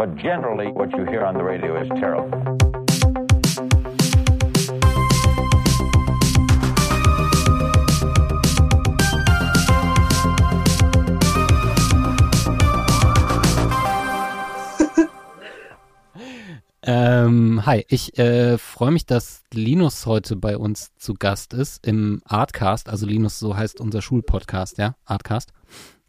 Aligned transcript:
But 0.00 0.16
generally, 0.16 0.72
what 0.72 0.90
you 0.92 1.04
hear 1.04 1.26
on 1.26 1.34
the 1.34 1.44
radio 1.44 1.76
is 1.76 1.86
terrible. 2.00 2.30
Ähm, 16.82 17.66
hi, 17.66 17.84
ich 17.88 18.18
äh, 18.18 18.56
freue 18.56 18.92
mich, 18.92 19.04
dass 19.04 19.44
Linus 19.52 20.06
heute 20.06 20.34
bei 20.36 20.56
uns 20.56 20.96
zu 20.96 21.12
Gast 21.12 21.52
ist 21.52 21.86
im 21.86 22.22
Artcast. 22.24 22.88
Also 22.88 23.04
Linus, 23.04 23.38
so 23.38 23.54
heißt 23.54 23.78
unser 23.78 24.00
Schulpodcast, 24.00 24.78
ja? 24.78 24.94
Artcast. 25.04 25.52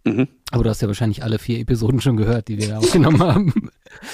Mhm. 0.04 0.27
Aber 0.52 0.63
du 0.63 0.70
hast 0.70 0.81
ja 0.81 0.88
wahrscheinlich 0.88 1.23
alle 1.23 1.38
vier 1.38 1.59
Episoden 1.59 2.02
schon 2.02 2.17
gehört, 2.17 2.47
die 2.47 2.57
wir 2.57 2.79
aufgenommen 2.79 3.21
haben. 3.23 3.70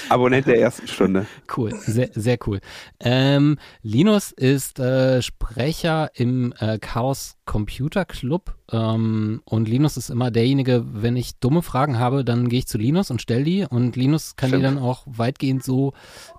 Abonnent 0.08 0.46
der 0.46 0.60
ersten 0.60 0.86
Stunde. 0.86 1.26
Cool, 1.56 1.72
sehr, 1.74 2.10
sehr 2.14 2.38
cool. 2.46 2.60
Ähm, 3.00 3.56
Linus 3.82 4.32
ist 4.32 4.78
äh, 4.78 5.22
Sprecher 5.22 6.10
im 6.14 6.52
äh, 6.58 6.78
Chaos 6.78 7.36
Computer 7.46 8.04
Club 8.04 8.54
ähm, 8.70 9.40
und 9.44 9.68
Linus 9.68 9.96
ist 9.96 10.10
immer 10.10 10.30
derjenige, 10.30 10.84
wenn 10.86 11.16
ich 11.16 11.38
dumme 11.38 11.62
Fragen 11.62 11.98
habe, 11.98 12.24
dann 12.24 12.48
gehe 12.48 12.58
ich 12.58 12.66
zu 12.66 12.76
Linus 12.76 13.10
und 13.10 13.22
stelle 13.22 13.44
die 13.44 13.64
und 13.64 13.96
Linus 13.96 14.36
kann 14.36 14.50
Stimmt. 14.50 14.62
die 14.62 14.66
dann 14.66 14.78
auch 14.78 15.04
weitgehend 15.06 15.64
so 15.64 15.94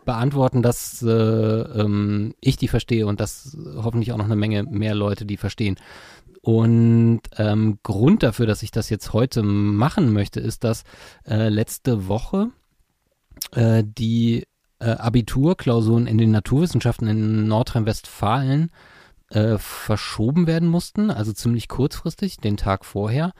beantworten, 0.05 0.61
dass 0.61 1.01
äh, 1.01 1.09
ähm, 1.09 2.35
ich 2.39 2.57
die 2.57 2.67
verstehe 2.67 3.07
und 3.07 3.19
dass 3.19 3.57
hoffentlich 3.77 4.11
auch 4.11 4.17
noch 4.17 4.25
eine 4.25 4.35
Menge 4.35 4.63
mehr 4.63 4.95
Leute 4.95 5.25
die 5.25 5.37
verstehen. 5.37 5.77
Und 6.41 7.21
ähm, 7.37 7.79
Grund 7.83 8.23
dafür, 8.23 8.45
dass 8.45 8.63
ich 8.63 8.71
das 8.71 8.89
jetzt 8.89 9.13
heute 9.13 9.43
machen 9.43 10.13
möchte, 10.13 10.39
ist, 10.39 10.63
dass 10.63 10.83
äh, 11.27 11.49
letzte 11.49 12.07
Woche 12.07 12.51
äh, 13.51 13.83
die 13.85 14.45
äh, 14.79 14.91
Abiturklausuren 14.91 16.07
in 16.07 16.17
den 16.17 16.31
Naturwissenschaften 16.31 17.07
in 17.07 17.47
Nordrhein-Westfalen 17.47 18.71
äh, 19.29 19.57
verschoben 19.57 20.47
werden 20.47 20.69
mussten, 20.69 21.11
also 21.11 21.33
ziemlich 21.33 21.67
kurzfristig, 21.67 22.37
den 22.37 22.57
Tag 22.57 22.85
vorher, 22.85 23.33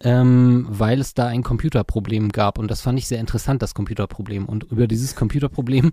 ähm, 0.00 0.66
weil 0.68 1.00
es 1.00 1.14
da 1.14 1.26
ein 1.26 1.42
Computerproblem 1.42 2.30
gab. 2.30 2.58
Und 2.58 2.70
das 2.70 2.80
fand 2.80 2.98
ich 2.98 3.06
sehr 3.06 3.20
interessant, 3.20 3.62
das 3.62 3.74
Computerproblem. 3.74 4.46
Und 4.46 4.64
über 4.64 4.86
dieses 4.86 5.14
Computerproblem 5.14 5.92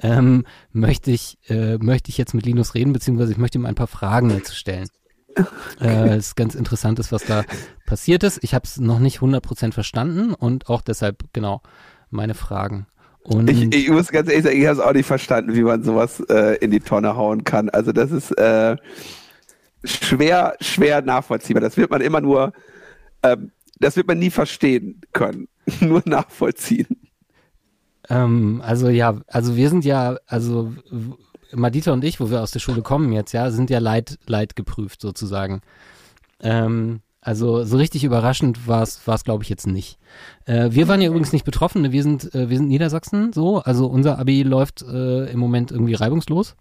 ähm, 0.00 0.44
möchte, 0.70 1.10
ich, 1.10 1.38
äh, 1.48 1.78
möchte 1.78 2.10
ich 2.10 2.18
jetzt 2.18 2.34
mit 2.34 2.46
Linus 2.46 2.74
reden, 2.74 2.92
beziehungsweise 2.92 3.32
ich 3.32 3.38
möchte 3.38 3.58
ihm 3.58 3.66
ein 3.66 3.74
paar 3.74 3.88
Fragen 3.88 4.28
dazu 4.28 4.54
stellen. 4.54 4.88
Äh, 5.80 6.16
es 6.16 6.28
ist 6.28 6.36
ganz 6.36 6.54
interessant 6.54 6.98
ist, 6.98 7.12
was 7.12 7.24
da 7.24 7.44
passiert 7.86 8.24
ist. 8.24 8.40
Ich 8.42 8.54
habe 8.54 8.64
es 8.64 8.78
noch 8.78 8.98
nicht 8.98 9.20
100% 9.20 9.72
verstanden 9.72 10.34
und 10.34 10.68
auch 10.68 10.82
deshalb, 10.82 11.24
genau, 11.32 11.62
meine 12.10 12.34
Fragen. 12.34 12.86
Und 13.22 13.48
ich, 13.48 13.74
ich 13.74 13.90
muss 13.90 14.08
ganz 14.08 14.28
ehrlich 14.28 14.44
sagen, 14.44 14.60
ich 14.60 14.66
habe 14.66 14.80
es 14.80 14.84
auch 14.84 14.92
nicht 14.92 15.06
verstanden, 15.06 15.54
wie 15.54 15.62
man 15.62 15.82
sowas 15.82 16.20
äh, 16.28 16.56
in 16.56 16.70
die 16.70 16.80
Tonne 16.80 17.16
hauen 17.16 17.44
kann. 17.44 17.68
Also 17.68 17.92
das 17.92 18.10
ist 18.10 18.32
äh, 18.32 18.76
schwer, 19.84 20.56
schwer 20.60 21.02
nachvollziehbar. 21.02 21.60
Das 21.60 21.76
wird 21.76 21.90
man 21.90 22.00
immer 22.00 22.20
nur, 22.20 22.52
äh, 23.22 23.36
das 23.78 23.96
wird 23.96 24.08
man 24.08 24.18
nie 24.18 24.30
verstehen 24.30 25.00
können. 25.12 25.48
nur 25.80 26.02
nachvollziehen. 26.04 26.86
Ähm, 28.08 28.62
also 28.64 28.88
ja, 28.88 29.20
also 29.26 29.56
wir 29.56 29.68
sind 29.68 29.84
ja, 29.84 30.16
also 30.26 30.72
Madita 31.52 31.92
und 31.92 32.04
ich, 32.04 32.20
wo 32.20 32.30
wir 32.30 32.42
aus 32.42 32.50
der 32.50 32.60
Schule 32.60 32.82
kommen 32.82 33.12
jetzt, 33.12 33.32
ja, 33.32 33.50
sind 33.50 33.70
ja 33.70 33.78
leid, 33.78 34.18
leid 34.26 34.56
geprüft 34.56 35.00
sozusagen. 35.00 35.60
Ähm, 36.40 37.00
also 37.20 37.64
so 37.64 37.76
richtig 37.76 38.04
überraschend 38.04 38.66
war 38.66 38.82
es, 38.82 39.06
war 39.06 39.14
es 39.14 39.24
glaube 39.24 39.42
ich 39.42 39.48
jetzt 39.48 39.66
nicht. 39.66 39.98
Äh, 40.44 40.68
wir 40.70 40.88
waren 40.88 41.00
ja 41.00 41.08
übrigens 41.08 41.32
nicht 41.32 41.44
betroffen. 41.44 41.90
Wir 41.92 42.02
sind, 42.02 42.34
äh, 42.34 42.48
wir 42.48 42.56
sind 42.56 42.68
Niedersachsen 42.68 43.32
so. 43.32 43.58
Also 43.58 43.86
unser 43.86 44.18
Abi 44.18 44.42
läuft 44.42 44.82
äh, 44.82 45.30
im 45.30 45.38
Moment 45.38 45.70
irgendwie 45.70 45.94
reibungslos. 45.94 46.56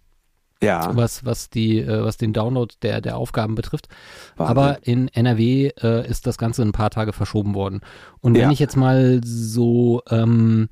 Ja. 0.62 0.96
Was, 0.96 1.24
was 1.24 1.52
die, 1.52 1.80
äh, 1.80 2.04
was 2.04 2.18
den 2.18 2.34
Download 2.34 2.74
der, 2.82 3.00
der 3.02 3.18
Aufgaben 3.18 3.54
betrifft. 3.54 3.88
Wahnsinn. 4.36 4.58
Aber 4.58 4.80
in 4.82 5.08
NRW 5.10 5.68
äh, 5.82 6.10
ist 6.10 6.26
das 6.26 6.40
Ganze 6.40 6.64
ein 6.64 6.72
paar 6.72 6.90
Tage 6.90 7.14
verschoben 7.14 7.54
worden. 7.54 7.82
Und 8.22 8.34
wenn 8.34 8.42
ja. 8.42 8.52
ich 8.52 8.60
jetzt 8.60 8.76
mal 8.76 9.22
so 9.24 10.02
ähm, 10.10 10.70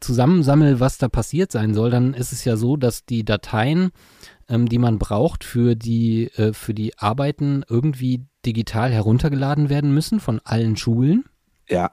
zusammensammel, 0.00 0.80
was 0.80 0.98
da 0.98 1.08
passiert 1.08 1.52
sein 1.52 1.74
soll, 1.74 1.90
dann 1.90 2.14
ist 2.14 2.32
es 2.32 2.44
ja 2.44 2.56
so, 2.56 2.76
dass 2.76 3.04
die 3.04 3.24
Dateien, 3.24 3.90
ähm, 4.48 4.68
die 4.68 4.78
man 4.78 4.98
braucht 4.98 5.44
für 5.44 5.74
die, 5.74 6.28
äh, 6.36 6.52
für 6.52 6.74
die 6.74 6.98
Arbeiten 6.98 7.64
irgendwie 7.68 8.26
digital 8.44 8.90
heruntergeladen 8.90 9.68
werden 9.68 9.92
müssen 9.92 10.20
von 10.20 10.40
allen 10.44 10.76
Schulen. 10.76 11.24
Ja. 11.68 11.90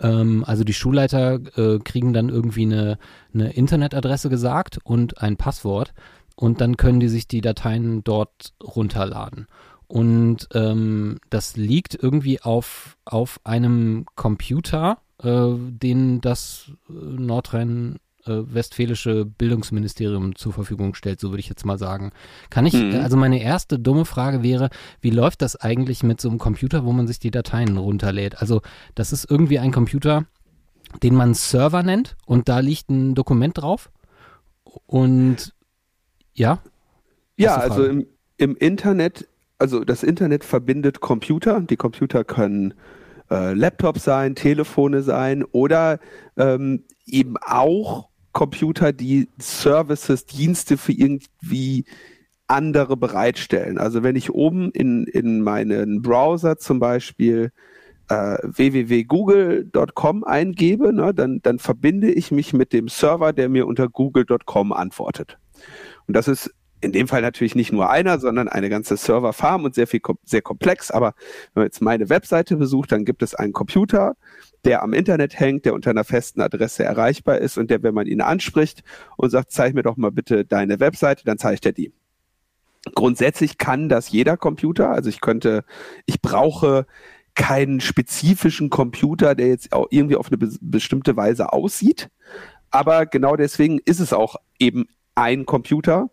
Ähm, 0.00 0.44
also 0.46 0.64
die 0.64 0.74
Schulleiter 0.74 1.40
äh, 1.56 1.78
kriegen 1.78 2.12
dann 2.12 2.28
irgendwie 2.28 2.64
eine, 2.64 2.98
eine 3.32 3.52
Internetadresse 3.52 4.28
gesagt 4.28 4.78
und 4.84 5.22
ein 5.22 5.36
Passwort 5.36 5.92
und 6.36 6.60
dann 6.60 6.76
können 6.76 7.00
die 7.00 7.08
sich 7.08 7.28
die 7.28 7.40
Dateien 7.40 8.02
dort 8.04 8.54
runterladen. 8.62 9.46
Und 9.86 10.48
ähm, 10.54 11.18
das 11.28 11.56
liegt 11.56 11.94
irgendwie 11.94 12.40
auf, 12.40 12.96
auf 13.04 13.40
einem 13.44 14.06
Computer, 14.14 14.98
äh, 15.22 15.54
denen 15.56 16.20
das 16.20 16.72
äh, 16.88 16.92
Nordrhein 16.92 17.98
äh, 18.26 18.42
Bildungsministerium 19.38 20.36
zur 20.36 20.52
Verfügung 20.52 20.94
stellt, 20.94 21.20
so 21.20 21.30
würde 21.30 21.40
ich 21.40 21.48
jetzt 21.48 21.66
mal 21.66 21.78
sagen. 21.78 22.12
Kann 22.50 22.66
ich, 22.66 22.74
mhm. 22.74 23.00
also 23.02 23.16
meine 23.16 23.42
erste 23.42 23.78
dumme 23.78 24.04
Frage 24.04 24.42
wäre, 24.42 24.70
wie 25.00 25.10
läuft 25.10 25.42
das 25.42 25.56
eigentlich 25.56 26.02
mit 26.02 26.20
so 26.20 26.28
einem 26.28 26.38
Computer, 26.38 26.84
wo 26.84 26.92
man 26.92 27.06
sich 27.06 27.18
die 27.18 27.30
Dateien 27.30 27.76
runterlädt? 27.76 28.40
Also 28.40 28.62
das 28.94 29.12
ist 29.12 29.28
irgendwie 29.30 29.58
ein 29.58 29.72
Computer, 29.72 30.26
den 31.02 31.14
man 31.14 31.34
Server 31.34 31.82
nennt 31.82 32.16
und 32.26 32.48
da 32.48 32.60
liegt 32.60 32.90
ein 32.90 33.14
Dokument 33.14 33.58
drauf 33.58 33.90
und 34.86 35.52
ja? 36.34 36.60
Ja, 37.36 37.56
also 37.56 37.84
im, 37.84 38.06
im 38.36 38.56
Internet, 38.56 39.26
also 39.58 39.84
das 39.84 40.02
Internet 40.02 40.44
verbindet 40.44 41.00
Computer, 41.00 41.60
die 41.60 41.76
Computer 41.76 42.24
können 42.24 42.74
äh, 43.32 43.54
Laptops 43.54 44.04
sein, 44.04 44.34
Telefone 44.34 45.02
sein 45.02 45.42
oder 45.42 45.98
ähm, 46.36 46.84
eben 47.06 47.36
auch 47.38 48.08
Computer, 48.32 48.92
die 48.92 49.28
Services, 49.38 50.26
Dienste 50.26 50.76
für 50.76 50.92
irgendwie 50.92 51.84
andere 52.46 52.96
bereitstellen. 52.96 53.78
Also 53.78 54.02
wenn 54.02 54.16
ich 54.16 54.30
oben 54.30 54.70
in, 54.72 55.04
in 55.04 55.40
meinen 55.40 56.02
Browser 56.02 56.58
zum 56.58 56.78
Beispiel 56.78 57.50
äh, 58.08 58.36
www.google.com 58.42 60.24
eingebe, 60.24 60.92
ne, 60.92 61.14
dann, 61.14 61.40
dann 61.42 61.58
verbinde 61.58 62.10
ich 62.10 62.30
mich 62.30 62.52
mit 62.52 62.72
dem 62.72 62.88
Server, 62.88 63.32
der 63.32 63.48
mir 63.48 63.66
unter 63.66 63.88
google.com 63.88 64.72
antwortet. 64.72 65.38
Und 66.06 66.16
das 66.16 66.28
ist 66.28 66.50
in 66.82 66.92
dem 66.92 67.08
Fall 67.08 67.22
natürlich 67.22 67.54
nicht 67.54 67.72
nur 67.72 67.88
einer, 67.90 68.18
sondern 68.18 68.48
eine 68.48 68.68
ganze 68.68 68.96
Serverfarm 68.96 69.64
und 69.64 69.74
sehr 69.74 69.86
viel, 69.86 70.00
sehr 70.24 70.42
komplex. 70.42 70.90
Aber 70.90 71.14
wenn 71.54 71.62
man 71.62 71.66
jetzt 71.66 71.80
meine 71.80 72.08
Webseite 72.08 72.56
besucht, 72.56 72.90
dann 72.90 73.04
gibt 73.04 73.22
es 73.22 73.34
einen 73.34 73.52
Computer, 73.52 74.16
der 74.64 74.82
am 74.82 74.92
Internet 74.92 75.38
hängt, 75.38 75.64
der 75.64 75.74
unter 75.74 75.90
einer 75.90 76.04
festen 76.04 76.40
Adresse 76.40 76.82
erreichbar 76.84 77.38
ist 77.38 77.56
und 77.56 77.70
der, 77.70 77.82
wenn 77.84 77.94
man 77.94 78.08
ihn 78.08 78.20
anspricht 78.20 78.82
und 79.16 79.30
sagt, 79.30 79.52
zeig 79.52 79.74
mir 79.74 79.82
doch 79.82 79.96
mal 79.96 80.10
bitte 80.10 80.44
deine 80.44 80.80
Webseite, 80.80 81.24
dann 81.24 81.38
zeigt 81.38 81.64
er 81.66 81.72
die. 81.72 81.92
Grundsätzlich 82.96 83.58
kann 83.58 83.88
das 83.88 84.10
jeder 84.10 84.36
Computer. 84.36 84.90
Also 84.90 85.08
ich 85.08 85.20
könnte, 85.20 85.64
ich 86.06 86.20
brauche 86.20 86.86
keinen 87.34 87.80
spezifischen 87.80 88.70
Computer, 88.70 89.36
der 89.36 89.46
jetzt 89.46 89.72
auch 89.72 89.86
irgendwie 89.90 90.16
auf 90.16 90.26
eine 90.26 90.38
be 90.38 90.50
bestimmte 90.60 91.16
Weise 91.16 91.52
aussieht. 91.52 92.10
Aber 92.70 93.06
genau 93.06 93.36
deswegen 93.36 93.78
ist 93.84 94.00
es 94.00 94.12
auch 94.12 94.36
eben 94.58 94.86
ein 95.14 95.46
Computer 95.46 96.10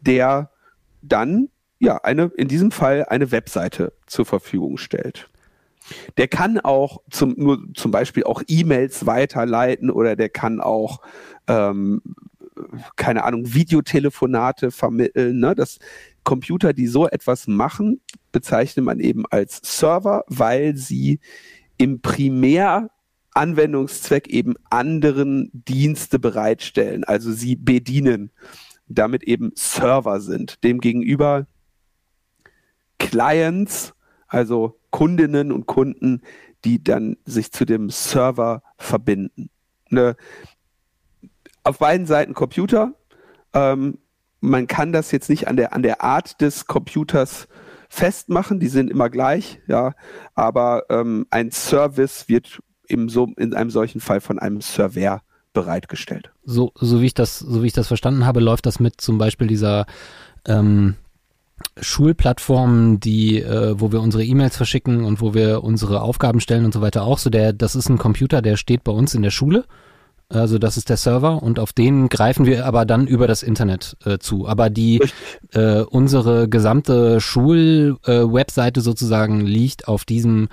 der 0.00 0.50
dann 1.02 1.48
ja 1.78 1.98
eine 1.98 2.30
in 2.36 2.48
diesem 2.48 2.70
Fall 2.70 3.04
eine 3.04 3.30
Webseite 3.30 3.92
zur 4.06 4.26
Verfügung 4.26 4.78
stellt. 4.78 5.28
Der 6.16 6.28
kann 6.28 6.58
auch 6.58 7.02
zum, 7.10 7.34
nur 7.36 7.58
zum 7.74 7.90
Beispiel 7.90 8.24
auch 8.24 8.42
E-Mails 8.48 9.06
weiterleiten 9.06 9.90
oder 9.90 10.16
der 10.16 10.28
kann 10.28 10.60
auch 10.60 11.00
ähm, 11.46 12.02
keine 12.96 13.24
Ahnung 13.24 13.54
Videotelefonate 13.54 14.70
vermitteln. 14.70 15.40
Ne? 15.40 15.54
Das 15.54 15.78
Computer, 16.24 16.72
die 16.72 16.88
so 16.88 17.06
etwas 17.08 17.46
machen, 17.46 18.00
bezeichnet 18.32 18.84
man 18.84 19.00
eben 19.00 19.24
als 19.26 19.60
Server, 19.62 20.24
weil 20.26 20.76
sie 20.76 21.20
im 21.78 22.00
Primäranwendungszweck 22.00 24.28
eben 24.28 24.54
anderen 24.70 25.50
Dienste 25.52 26.18
bereitstellen, 26.18 27.04
also 27.04 27.32
sie 27.32 27.56
bedienen 27.56 28.30
damit 28.88 29.24
eben 29.24 29.52
Server 29.54 30.20
sind. 30.20 30.62
Demgegenüber 30.64 31.46
Clients, 32.98 33.94
also 34.28 34.78
Kundinnen 34.90 35.52
und 35.52 35.66
Kunden, 35.66 36.22
die 36.64 36.82
dann 36.82 37.16
sich 37.24 37.52
zu 37.52 37.64
dem 37.64 37.90
Server 37.90 38.62
verbinden. 38.78 39.50
Ne, 39.90 40.16
auf 41.62 41.78
beiden 41.78 42.06
Seiten 42.06 42.34
Computer. 42.34 42.94
Ähm, 43.52 43.98
man 44.40 44.66
kann 44.66 44.92
das 44.92 45.10
jetzt 45.10 45.28
nicht 45.28 45.48
an 45.48 45.56
der, 45.56 45.72
an 45.72 45.82
der 45.82 46.02
Art 46.02 46.40
des 46.40 46.66
Computers 46.66 47.48
festmachen, 47.88 48.60
die 48.60 48.68
sind 48.68 48.90
immer 48.90 49.10
gleich, 49.10 49.60
ja, 49.66 49.94
aber 50.34 50.84
ähm, 50.90 51.26
ein 51.30 51.50
Service 51.50 52.28
wird 52.28 52.60
im 52.88 53.08
so, 53.08 53.28
in 53.36 53.54
einem 53.54 53.70
solchen 53.70 54.00
Fall 54.00 54.20
von 54.20 54.38
einem 54.38 54.60
Server 54.60 55.22
bereitgestellt. 55.56 56.28
So, 56.44 56.70
so 56.74 57.00
wie 57.00 57.06
ich 57.06 57.14
das, 57.14 57.38
so 57.38 57.62
wie 57.62 57.68
ich 57.68 57.72
das 57.72 57.88
verstanden 57.88 58.26
habe, 58.26 58.40
läuft 58.40 58.66
das 58.66 58.78
mit 58.78 59.00
zum 59.00 59.16
Beispiel 59.16 59.46
dieser 59.46 59.86
ähm, 60.46 60.96
Schulplattformen, 61.80 63.00
die, 63.00 63.40
äh, 63.40 63.74
wo 63.80 63.90
wir 63.90 64.02
unsere 64.02 64.22
E-Mails 64.22 64.54
verschicken 64.54 65.02
und 65.02 65.22
wo 65.22 65.32
wir 65.32 65.64
unsere 65.64 66.02
Aufgaben 66.02 66.40
stellen 66.40 66.66
und 66.66 66.74
so 66.74 66.82
weiter 66.82 67.04
auch 67.04 67.16
so. 67.16 67.30
Der, 67.30 67.54
das 67.54 67.74
ist 67.74 67.88
ein 67.88 67.96
Computer, 67.96 68.42
der 68.42 68.58
steht 68.58 68.84
bei 68.84 68.92
uns 68.92 69.14
in 69.14 69.22
der 69.22 69.30
Schule. 69.30 69.64
Also 70.28 70.58
das 70.58 70.76
ist 70.76 70.90
der 70.90 70.98
Server 70.98 71.42
und 71.42 71.58
auf 71.58 71.72
den 71.72 72.10
greifen 72.10 72.44
wir 72.44 72.66
aber 72.66 72.84
dann 72.84 73.06
über 73.06 73.26
das 73.26 73.42
Internet 73.42 73.96
äh, 74.04 74.18
zu. 74.18 74.46
Aber 74.46 74.68
die 74.68 75.00
äh, 75.54 75.82
unsere 75.82 76.50
gesamte 76.50 77.20
Schulwebseite 77.20 78.80
äh, 78.80 78.82
sozusagen 78.82 79.40
liegt 79.40 79.88
auf 79.88 80.04
diesem 80.04 80.48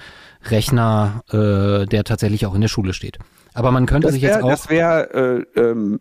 Rechner, 0.50 1.24
äh, 1.30 1.88
der 1.88 2.04
tatsächlich 2.06 2.46
auch 2.46 2.56
in 2.56 2.62
der 2.62 2.68
Schule 2.70 2.94
steht. 2.94 3.18
Aber 3.54 3.72
man 3.72 3.86
könnte 3.86 4.08
das 4.08 4.14
sich 4.14 4.24
jetzt 4.24 4.42
auch. 4.42 4.50
Das 4.50 4.70
wäre 4.70 5.46
äh, 5.56 5.60
ähm, 5.60 6.00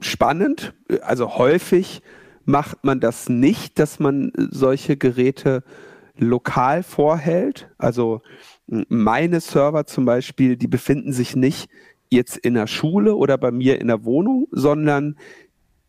spannend. 0.00 0.74
Also 1.02 1.36
häufig 1.36 2.02
macht 2.44 2.84
man 2.84 3.00
das 3.00 3.28
nicht, 3.28 3.78
dass 3.78 4.00
man 4.00 4.32
solche 4.36 4.96
Geräte 4.96 5.62
lokal 6.16 6.82
vorhält. 6.82 7.70
Also 7.78 8.22
meine 8.66 9.40
Server 9.40 9.86
zum 9.86 10.04
Beispiel, 10.04 10.56
die 10.56 10.68
befinden 10.68 11.12
sich 11.12 11.36
nicht 11.36 11.70
jetzt 12.10 12.36
in 12.36 12.54
der 12.54 12.66
Schule 12.66 13.14
oder 13.14 13.38
bei 13.38 13.50
mir 13.52 13.80
in 13.80 13.88
der 13.88 14.04
Wohnung, 14.04 14.48
sondern 14.50 15.16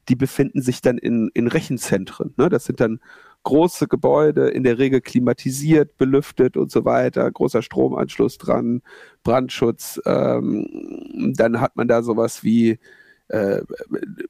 die 0.10 0.16
befinden 0.16 0.62
sich 0.62 0.82
dann 0.82 0.98
in, 0.98 1.30
in 1.34 1.48
Rechenzentren. 1.48 2.34
Ne? 2.38 2.50
Das 2.50 2.66
sind 2.66 2.80
dann 2.80 3.00
große 3.44 3.88
Gebäude, 3.88 4.50
in 4.50 4.64
der 4.64 4.78
Regel 4.78 5.02
klimatisiert, 5.02 5.98
belüftet 5.98 6.58
und 6.58 6.72
so 6.72 6.86
weiter, 6.86 7.30
großer 7.30 7.62
Stromanschluss 7.62 8.38
dran, 8.38 8.82
Brandschutz. 9.24 10.00
Ähm, 10.06 11.34
dann 11.36 11.60
hat 11.60 11.76
man 11.76 11.88
da 11.88 12.04
sowas 12.04 12.44
wie 12.44 12.80
äh, 13.32 13.62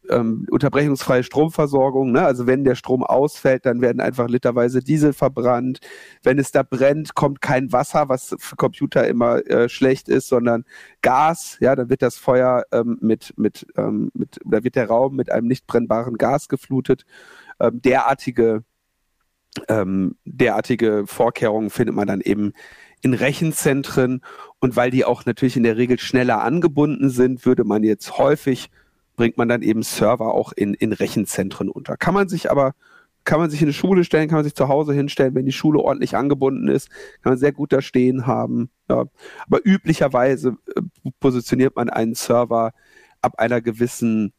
ähm, 0.09 0.45
unterbrechungsfreie 0.51 1.23
Stromversorgung. 1.23 2.11
Ne? 2.11 2.23
Also 2.23 2.45
wenn 2.45 2.63
der 2.63 2.75
Strom 2.75 3.03
ausfällt, 3.03 3.65
dann 3.65 3.81
werden 3.81 3.99
einfach 3.99 4.29
literweise 4.29 4.81
Diesel 4.83 5.13
verbrannt. 5.13 5.79
Wenn 6.21 6.37
es 6.37 6.51
da 6.51 6.61
brennt, 6.61 7.15
kommt 7.15 7.41
kein 7.41 7.71
Wasser, 7.71 8.09
was 8.09 8.35
für 8.37 8.55
Computer 8.55 9.07
immer 9.07 9.45
äh, 9.47 9.69
schlecht 9.69 10.07
ist, 10.07 10.27
sondern 10.27 10.65
Gas. 11.01 11.57
Ja, 11.61 11.75
dann 11.75 11.89
wird 11.89 12.03
das 12.03 12.17
Feuer 12.17 12.63
ähm, 12.71 12.99
mit, 13.01 13.33
mit, 13.37 13.65
ähm, 13.75 14.11
mit, 14.13 14.39
da 14.45 14.63
wird 14.63 14.75
der 14.75 14.87
Raum 14.87 15.15
mit 15.15 15.31
einem 15.31 15.47
nicht 15.47 15.65
brennbaren 15.65 16.17
Gas 16.17 16.47
geflutet. 16.47 17.03
Ähm, 17.59 17.81
derartige, 17.81 18.63
ähm, 19.67 20.15
derartige 20.25 21.03
Vorkehrungen 21.05 21.69
findet 21.69 21.95
man 21.95 22.07
dann 22.07 22.21
eben 22.21 22.53
in 23.01 23.13
Rechenzentren 23.13 24.21
und 24.59 24.75
weil 24.75 24.91
die 24.91 25.05
auch 25.05 25.25
natürlich 25.25 25.57
in 25.57 25.63
der 25.63 25.77
Regel 25.77 25.99
schneller 25.99 26.43
angebunden 26.43 27.09
sind, 27.09 27.45
würde 27.45 27.63
man 27.63 27.83
jetzt 27.83 28.17
häufig 28.17 28.69
bringt 29.15 29.37
man 29.37 29.49
dann 29.49 29.61
eben 29.61 29.83
Server 29.83 30.33
auch 30.33 30.51
in, 30.51 30.73
in 30.73 30.93
Rechenzentren 30.93 31.69
unter. 31.69 31.97
Kann 31.97 32.13
man 32.13 32.27
sich 32.27 32.49
aber, 32.49 32.73
kann 33.23 33.39
man 33.39 33.49
sich 33.49 33.61
in 33.61 33.67
eine 33.67 33.73
Schule 33.73 34.03
stellen, 34.03 34.27
kann 34.27 34.37
man 34.37 34.43
sich 34.43 34.55
zu 34.55 34.67
Hause 34.67 34.93
hinstellen, 34.93 35.35
wenn 35.35 35.45
die 35.45 35.51
Schule 35.51 35.79
ordentlich 35.79 36.15
angebunden 36.15 36.67
ist, 36.67 36.89
kann 37.21 37.33
man 37.33 37.37
sehr 37.37 37.51
gut 37.51 37.71
da 37.71 37.81
stehen 37.81 38.25
haben. 38.25 38.69
Ja. 38.89 39.05
Aber 39.45 39.59
üblicherweise 39.63 40.57
äh, 40.75 40.81
positioniert 41.19 41.75
man 41.75 41.89
einen 41.89 42.15
Server 42.15 42.73
ab 43.21 43.33
einer 43.37 43.61
gewissen 43.61 44.33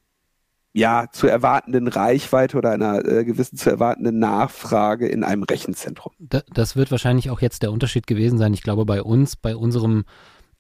ja, 0.75 1.07
zu 1.13 1.27
erwartenden 1.27 1.87
Reichweite 1.89 2.57
oder 2.57 2.71
einer 2.71 3.05
äh, 3.05 3.25
gewissen 3.25 3.59
zu 3.59 3.71
erwartenden 3.71 4.19
Nachfrage 4.19 5.07
in 5.07 5.23
einem 5.23 5.43
Rechenzentrum. 5.43 6.13
Das 6.19 6.77
wird 6.77 6.91
wahrscheinlich 6.91 7.31
auch 7.31 7.41
jetzt 7.41 7.63
der 7.63 7.73
Unterschied 7.73 8.07
gewesen 8.07 8.39
sein. 8.39 8.55
Ich 8.55 8.63
glaube, 8.63 8.87
bei 8.87 9.03
uns, 9.03 9.37
bei 9.37 9.55
unserem 9.55 10.05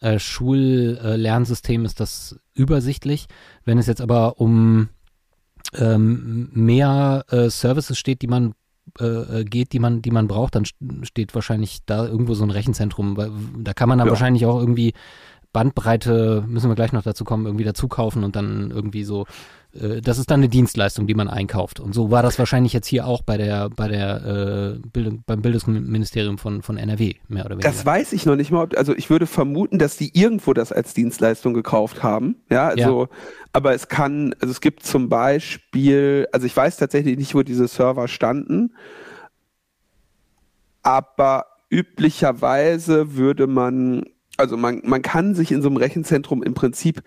äh, 0.01 0.19
Schullernsystem 0.19 1.85
ist 1.85 2.01
das 2.01 2.39
übersichtlich. 2.55 3.27
Wenn 3.65 3.79
es 3.79 3.87
jetzt 3.87 4.03
aber 4.03 4.39
um 4.39 4.91
ähm, 5.75 6.51
mehr 6.53 7.25
äh, 7.31 7.49
Services 7.49 7.99
steht, 7.99 8.21
die 8.21 8.27
man 8.27 8.53
äh, 9.01 9.05
äh 9.41 9.45
geht, 9.45 9.73
die 9.73 9.79
man, 9.79 10.03
die 10.03 10.11
man 10.11 10.29
braucht, 10.29 10.57
dann 10.57 10.67
steht 11.05 11.35
wahrscheinlich 11.35 11.79
da 11.87 12.07
irgendwo 12.07 12.35
so 12.35 12.45
ein 12.45 12.51
Rechenzentrum. 12.51 13.17
Da 13.65 13.73
kann 13.73 13.89
man 13.89 13.97
dann 13.97 14.09
ja. 14.09 14.13
wahrscheinlich 14.13 14.45
auch 14.45 14.61
irgendwie 14.61 14.93
Bandbreite, 15.53 16.45
müssen 16.47 16.71
wir 16.71 16.75
gleich 16.75 16.93
noch 16.93 17.03
dazu 17.03 17.25
kommen, 17.25 17.47
irgendwie 17.47 17.65
dazu 17.65 17.89
kaufen 17.89 18.25
und 18.25 18.37
dann 18.37 18.71
irgendwie 18.71 19.05
so 19.05 19.27
das 19.75 20.19
ist 20.19 20.31
dann 20.31 20.41
eine 20.41 20.51
Dienstleistung, 20.51 21.07
die 21.07 21.15
man 21.15 21.29
einkauft. 21.29 21.81
Und 21.81 21.95
so 21.95 22.11
war 22.11 22.23
das 22.23 22.39
wahrscheinlich 22.39 22.75
jetzt 22.75 22.87
hier 22.87 23.07
auch 23.07 23.23
bei 23.23 23.39
der, 23.39 23.71
bei 23.71 23.89
der 23.89 24.77
äh, 24.77 24.89
Bildung, 24.89 25.23
beim 25.27 25.41
Bildungsministerium 25.41 26.37
von, 26.37 26.63
von 26.63 26.77
NRW, 26.77 27.15
mehr 27.29 27.47
oder 27.47 27.55
weniger. 27.55 27.71
Das 27.71 27.87
weiß 27.87 28.13
ich 28.13 28.27
noch 28.27 28.37
nicht 28.37 28.51
mal. 28.51 28.69
Also 28.77 28.95
ich 28.95 29.09
würde 29.09 29.27
vermuten, 29.27 29.79
dass 29.79 29.97
die 29.97 30.11
irgendwo 30.19 30.53
das 30.53 30.73
als 30.73 30.93
Dienstleistung 30.93 31.55
gekauft 31.55 32.03
haben. 32.03 32.37
Ja, 32.51 32.69
also, 32.69 33.05
ja. 33.05 33.09
aber 33.55 33.73
es 33.75 33.89
kann, 33.89 34.35
also 34.41 34.51
es 34.51 34.61
gibt 34.61 34.85
zum 34.85 35.09
Beispiel, 35.09 36.29
also 36.33 36.47
ich 36.47 36.55
weiß 36.55 36.77
tatsächlich 36.77 37.17
nicht, 37.17 37.35
wo 37.35 37.43
diese 37.43 37.67
Server 37.67 38.09
standen, 38.09 38.75
aber 40.83 41.47
üblicherweise 41.71 43.17
würde 43.17 43.47
man, 43.47 44.05
also 44.37 44.59
man, 44.59 44.83
man 44.85 45.01
kann 45.01 45.35
sich 45.35 45.51
in 45.51 45.63
so 45.63 45.69
einem 45.69 45.79
Rechenzentrum 45.79 46.43
im 46.43 46.53
Prinzip 46.53 47.03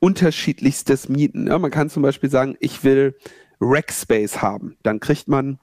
unterschiedlichstes 0.00 1.08
mieten. 1.08 1.48
Ja, 1.48 1.58
man 1.58 1.70
kann 1.70 1.90
zum 1.90 2.02
Beispiel 2.02 2.30
sagen, 2.30 2.56
ich 2.60 2.84
will 2.84 3.16
Rackspace 3.60 4.42
haben. 4.42 4.76
Dann 4.82 5.00
kriegt 5.00 5.28
man 5.28 5.58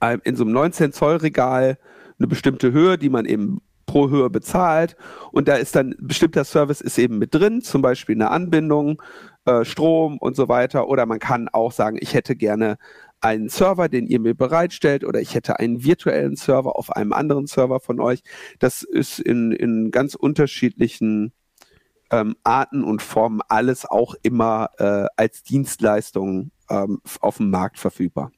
ähm, 0.00 0.20
in 0.24 0.36
so 0.36 0.44
einem 0.44 0.52
19 0.52 0.92
Zoll 0.92 1.16
Regal 1.16 1.78
eine 2.18 2.26
bestimmte 2.28 2.72
Höhe, 2.72 2.98
die 2.98 3.10
man 3.10 3.26
eben 3.26 3.60
pro 3.86 4.10
Höhe 4.10 4.30
bezahlt. 4.30 4.96
Und 5.32 5.48
da 5.48 5.56
ist 5.56 5.76
dann 5.76 5.94
bestimmter 5.98 6.44
Service 6.44 6.80
ist 6.80 6.98
eben 6.98 7.18
mit 7.18 7.34
drin, 7.34 7.62
zum 7.62 7.82
Beispiel 7.82 8.16
eine 8.16 8.30
Anbindung, 8.30 9.00
äh, 9.44 9.64
Strom 9.64 10.18
und 10.18 10.36
so 10.36 10.48
weiter. 10.48 10.88
Oder 10.88 11.06
man 11.06 11.18
kann 11.18 11.48
auch 11.48 11.72
sagen, 11.72 11.98
ich 12.00 12.14
hätte 12.14 12.36
gerne 12.36 12.78
einen 13.20 13.48
Server, 13.48 13.88
den 13.88 14.06
ihr 14.06 14.20
mir 14.20 14.34
bereitstellt, 14.34 15.04
oder 15.04 15.20
ich 15.20 15.34
hätte 15.34 15.58
einen 15.58 15.84
virtuellen 15.84 16.36
Server 16.36 16.76
auf 16.76 16.90
einem 16.90 17.12
anderen 17.12 17.46
Server 17.46 17.80
von 17.80 18.00
euch. 18.00 18.22
Das 18.58 18.82
ist 18.82 19.18
in, 19.18 19.52
in 19.52 19.90
ganz 19.90 20.14
unterschiedlichen 20.14 21.32
ähm, 22.10 22.36
Arten 22.44 22.84
und 22.84 23.02
Formen 23.02 23.40
alles 23.48 23.86
auch 23.86 24.14
immer 24.22 24.70
äh, 24.78 25.06
als 25.16 25.42
Dienstleistung 25.42 26.50
ähm, 26.70 27.00
auf 27.20 27.38
dem 27.38 27.50
Markt 27.50 27.78
verfügbar. 27.78 28.30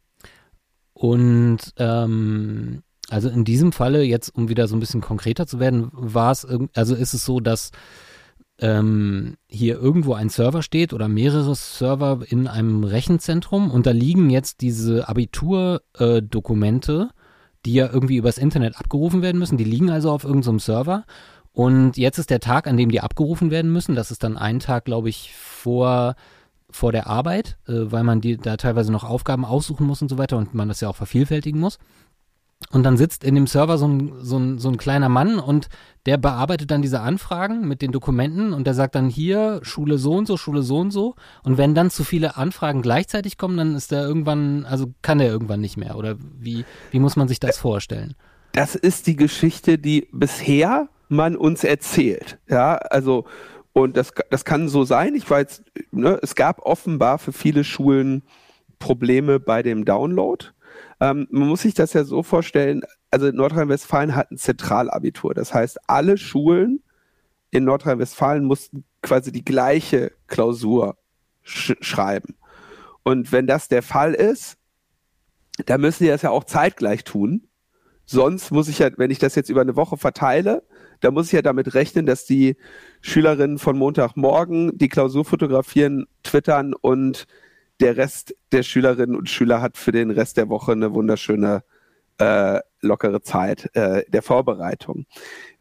Und 0.92 1.58
ähm, 1.78 2.82
also 3.08 3.28
in 3.28 3.44
diesem 3.44 3.72
Falle, 3.72 4.02
jetzt 4.02 4.34
um 4.34 4.48
wieder 4.48 4.68
so 4.68 4.76
ein 4.76 4.80
bisschen 4.80 5.00
konkreter 5.00 5.46
zu 5.46 5.60
werden, 5.60 5.90
war 5.92 6.32
es, 6.32 6.46
also 6.74 6.94
ist 6.94 7.14
es 7.14 7.24
so, 7.24 7.40
dass 7.40 7.70
ähm, 8.60 9.36
hier 9.46 9.80
irgendwo 9.80 10.14
ein 10.14 10.28
Server 10.28 10.62
steht 10.62 10.92
oder 10.92 11.08
mehrere 11.08 11.54
Server 11.54 12.20
in 12.26 12.48
einem 12.48 12.84
Rechenzentrum 12.84 13.70
und 13.70 13.86
da 13.86 13.92
liegen 13.92 14.30
jetzt 14.30 14.60
diese 14.60 15.08
Abiturdokumente, 15.08 17.08
äh, 17.10 17.14
die 17.64 17.74
ja 17.74 17.88
irgendwie 17.92 18.16
übers 18.16 18.38
Internet 18.38 18.76
abgerufen 18.76 19.22
werden 19.22 19.38
müssen, 19.38 19.58
die 19.58 19.64
liegen 19.64 19.90
also 19.90 20.10
auf 20.10 20.24
irgendeinem 20.24 20.58
so 20.58 20.72
Server 20.72 21.04
und 21.58 21.96
jetzt 21.96 22.18
ist 22.18 22.30
der 22.30 22.38
Tag, 22.38 22.68
an 22.68 22.76
dem 22.76 22.88
die 22.88 23.00
abgerufen 23.00 23.50
werden 23.50 23.72
müssen. 23.72 23.96
Das 23.96 24.12
ist 24.12 24.22
dann 24.22 24.38
ein 24.38 24.60
Tag, 24.60 24.84
glaube 24.84 25.08
ich, 25.08 25.34
vor, 25.34 26.14
vor 26.70 26.92
der 26.92 27.08
Arbeit, 27.08 27.58
äh, 27.66 27.72
weil 27.90 28.04
man 28.04 28.20
die 28.20 28.36
da 28.36 28.56
teilweise 28.56 28.92
noch 28.92 29.02
Aufgaben 29.02 29.44
aussuchen 29.44 29.84
muss 29.84 30.00
und 30.00 30.08
so 30.08 30.18
weiter 30.18 30.36
und 30.36 30.54
man 30.54 30.68
das 30.68 30.80
ja 30.80 30.88
auch 30.88 30.94
vervielfältigen 30.94 31.60
muss. 31.60 31.80
Und 32.70 32.84
dann 32.84 32.96
sitzt 32.96 33.24
in 33.24 33.34
dem 33.34 33.48
Server 33.48 33.76
so 33.76 33.88
ein, 33.88 34.12
so, 34.20 34.38
ein, 34.38 34.58
so 34.60 34.68
ein 34.68 34.76
kleiner 34.76 35.08
Mann 35.08 35.40
und 35.40 35.66
der 36.06 36.16
bearbeitet 36.16 36.70
dann 36.70 36.80
diese 36.80 37.00
Anfragen 37.00 37.66
mit 37.66 37.82
den 37.82 37.90
Dokumenten 37.90 38.52
und 38.52 38.64
der 38.64 38.74
sagt 38.74 38.94
dann 38.94 39.08
hier 39.08 39.58
Schule 39.62 39.98
so 39.98 40.14
und 40.14 40.28
so, 40.28 40.36
Schule 40.36 40.62
so 40.62 40.78
und 40.78 40.92
so. 40.92 41.16
Und 41.42 41.58
wenn 41.58 41.74
dann 41.74 41.90
zu 41.90 42.04
viele 42.04 42.36
Anfragen 42.36 42.82
gleichzeitig 42.82 43.36
kommen, 43.36 43.56
dann 43.56 43.74
ist 43.74 43.90
der 43.90 44.06
irgendwann, 44.06 44.64
also 44.64 44.94
kann 45.02 45.18
der 45.18 45.26
irgendwann 45.26 45.60
nicht 45.60 45.76
mehr. 45.76 45.96
Oder 45.96 46.14
wie, 46.20 46.64
wie 46.92 47.00
muss 47.00 47.16
man 47.16 47.26
sich 47.26 47.40
das 47.40 47.58
vorstellen? 47.58 48.14
Das 48.52 48.76
ist 48.76 49.08
die 49.08 49.16
Geschichte, 49.16 49.76
die 49.76 50.06
bisher 50.12 50.88
man 51.08 51.36
uns 51.36 51.64
erzählt. 51.64 52.38
Ja, 52.48 52.76
also, 52.76 53.24
und 53.72 53.96
das, 53.96 54.12
das 54.30 54.44
kann 54.44 54.68
so 54.68 54.84
sein. 54.84 55.14
Ich 55.14 55.28
weiß, 55.28 55.62
ne, 55.90 56.18
es 56.22 56.34
gab 56.34 56.60
offenbar 56.66 57.18
für 57.18 57.32
viele 57.32 57.64
Schulen 57.64 58.22
Probleme 58.78 59.40
bei 59.40 59.62
dem 59.62 59.84
Download. 59.84 60.46
Ähm, 61.00 61.26
man 61.30 61.48
muss 61.48 61.62
sich 61.62 61.74
das 61.74 61.92
ja 61.92 62.04
so 62.04 62.22
vorstellen, 62.22 62.82
also 63.10 63.30
Nordrhein-Westfalen 63.30 64.14
hat 64.14 64.30
ein 64.30 64.38
Zentralabitur. 64.38 65.34
Das 65.34 65.54
heißt, 65.54 65.78
alle 65.88 66.18
Schulen 66.18 66.82
in 67.50 67.64
Nordrhein-Westfalen 67.64 68.44
mussten 68.44 68.84
quasi 69.02 69.32
die 69.32 69.44
gleiche 69.44 70.12
Klausur 70.26 70.96
sch 71.42 71.74
schreiben. 71.80 72.36
Und 73.02 73.32
wenn 73.32 73.46
das 73.46 73.68
der 73.68 73.82
Fall 73.82 74.12
ist, 74.14 74.58
dann 75.66 75.80
müssen 75.80 76.04
die 76.04 76.10
das 76.10 76.22
ja 76.22 76.30
auch 76.30 76.44
zeitgleich 76.44 77.04
tun. 77.04 77.48
Sonst 78.04 78.50
muss 78.50 78.68
ich 78.68 78.78
ja, 78.80 78.90
wenn 78.96 79.10
ich 79.10 79.18
das 79.18 79.34
jetzt 79.34 79.50
über 79.50 79.60
eine 79.60 79.76
Woche 79.76 79.96
verteile, 79.96 80.62
da 81.00 81.10
muss 81.10 81.26
ich 81.26 81.32
ja 81.32 81.42
damit 81.42 81.74
rechnen, 81.74 82.06
dass 82.06 82.24
die 82.24 82.56
Schülerinnen 83.00 83.58
von 83.58 83.78
Montagmorgen 83.78 84.76
die 84.76 84.88
Klausur 84.88 85.24
fotografieren, 85.24 86.06
twittern 86.22 86.74
und 86.74 87.26
der 87.80 87.96
Rest 87.96 88.34
der 88.52 88.62
Schülerinnen 88.62 89.16
und 89.16 89.30
Schüler 89.30 89.60
hat 89.60 89.76
für 89.76 89.92
den 89.92 90.10
Rest 90.10 90.36
der 90.36 90.48
Woche 90.48 90.72
eine 90.72 90.92
wunderschöne, 90.94 91.62
äh, 92.18 92.60
lockere 92.80 93.22
Zeit 93.22 93.70
äh, 93.74 94.04
der 94.08 94.22
Vorbereitung. 94.22 95.06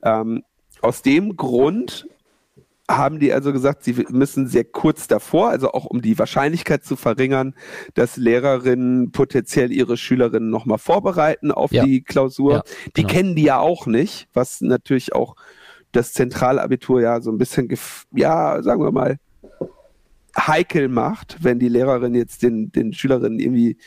Ähm, 0.04 0.44
aus 0.82 1.02
dem 1.02 1.36
Grund 1.36 2.08
haben 2.90 3.20
die 3.20 3.34
also 3.34 3.52
gesagt, 3.52 3.84
sie 3.84 4.06
müssen 4.10 4.48
sehr 4.48 4.64
kurz 4.64 5.08
davor, 5.08 5.50
also 5.50 5.72
auch 5.72 5.86
um 5.86 6.02
die 6.02 6.18
Wahrscheinlichkeit 6.18 6.86
zu 6.86 6.96
verringern, 6.96 7.54
dass 7.96 8.16
Lehrerinnen 8.16 9.12
potenziell 9.12 9.72
ihre 9.72 9.98
Schülerinnen 9.98 10.50
nochmal 10.50 10.78
vorbereiten 10.78 11.52
auf 11.52 11.72
ja. 11.72 11.84
die 11.84 12.02
Klausur. 12.02 12.54
Ja, 12.54 12.64
die 12.96 13.02
genau. 13.02 13.14
kennen 13.14 13.36
die 13.36 13.44
ja 13.44 13.60
auch 13.60 13.88
nicht, 13.88 14.30
was 14.34 14.62
natürlich 14.62 15.14
auch 15.14 15.36
das 15.92 16.14
Zentralabitur 16.14 17.02
ja 17.02 17.20
so 17.22 17.32
ein 17.32 17.38
bisschen, 17.38 17.70
ja, 18.14 18.62
sagen 18.64 18.82
wir 18.82 18.92
mal, 18.92 19.18
heikel 20.38 20.88
macht, 20.88 21.44
wenn 21.44 21.60
die 21.60 21.70
Lehrerin 21.70 22.16
jetzt 22.16 22.44
den, 22.44 22.72
den 22.72 22.94
Schülerinnen 22.94 23.40
irgendwie 23.40 23.78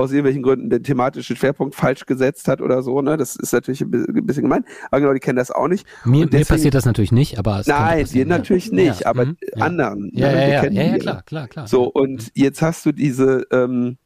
aus 0.00 0.10
irgendwelchen 0.10 0.42
Gründen 0.42 0.70
den 0.70 0.82
thematischen 0.82 1.36
Schwerpunkt 1.36 1.74
falsch 1.74 2.06
gesetzt 2.06 2.48
hat 2.48 2.60
oder 2.60 2.82
so. 2.82 3.00
Ne? 3.02 3.16
Das 3.16 3.36
ist 3.36 3.52
natürlich 3.52 3.80
ein 3.82 3.90
bisschen 4.26 4.42
gemein. 4.42 4.64
Aber 4.90 5.00
genau, 5.00 5.12
die 5.12 5.20
kennen 5.20 5.36
das 5.36 5.50
auch 5.50 5.68
nicht. 5.68 5.86
Mir, 6.04 6.26
deswegen, 6.26 6.38
mir 6.38 6.44
passiert 6.46 6.74
das 6.74 6.84
natürlich 6.84 7.12
nicht, 7.12 7.38
aber 7.38 7.62
Nein, 7.66 8.04
dir 8.06 8.26
natürlich 8.26 8.72
nicht, 8.72 9.00
ja. 9.02 9.06
aber 9.06 9.26
mhm, 9.26 9.36
anderen. 9.58 10.10
Ja, 10.14 10.32
ne? 10.32 10.52
ja, 10.52 10.64
ja, 10.64 10.82
ja, 10.82 10.98
klar, 10.98 11.22
klar, 11.22 11.48
klar. 11.48 11.66
So, 11.66 11.84
und 11.84 12.30
jetzt 12.34 12.62
hast 12.62 12.84
du 12.86 12.92
diese, 12.92 13.46
ähm, 13.52 13.98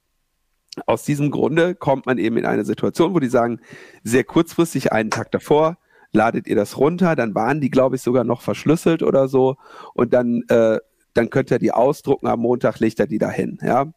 aus 0.87 1.05
diesem 1.05 1.31
Grunde 1.31 1.75
kommt 1.75 2.07
man 2.07 2.19
eben 2.19 2.37
in 2.37 2.47
eine 2.47 2.65
Situation, 2.65 3.15
wo 3.15 3.21
die 3.21 3.29
sagen, 3.29 3.61
sehr 4.03 4.25
kurzfristig, 4.25 4.93
einen 4.93 5.11
Tag 5.11 5.31
davor, 5.31 5.79
ladet 6.13 6.47
ihr 6.47 6.57
das 6.57 6.79
runter, 6.79 7.17
dann 7.17 7.35
waren 7.35 7.61
die, 7.61 7.71
glaube 7.71 7.97
ich, 7.97 8.03
sogar 8.03 8.25
noch 8.25 8.41
verschlüsselt 8.41 9.03
oder 9.03 9.29
so. 9.29 9.57
Und 9.95 10.13
dann, 10.13 10.43
äh, 10.49 10.79
dann 11.13 11.31
könnt 11.31 11.51
ihr 11.51 11.59
die 11.59 11.73
ausdrucken, 11.73 12.27
am 12.27 12.41
Montag 12.41 12.81
legt 12.81 13.01
er 13.01 13.07
die 13.07 13.19
dahin, 13.19 13.59
ja. 13.63 13.93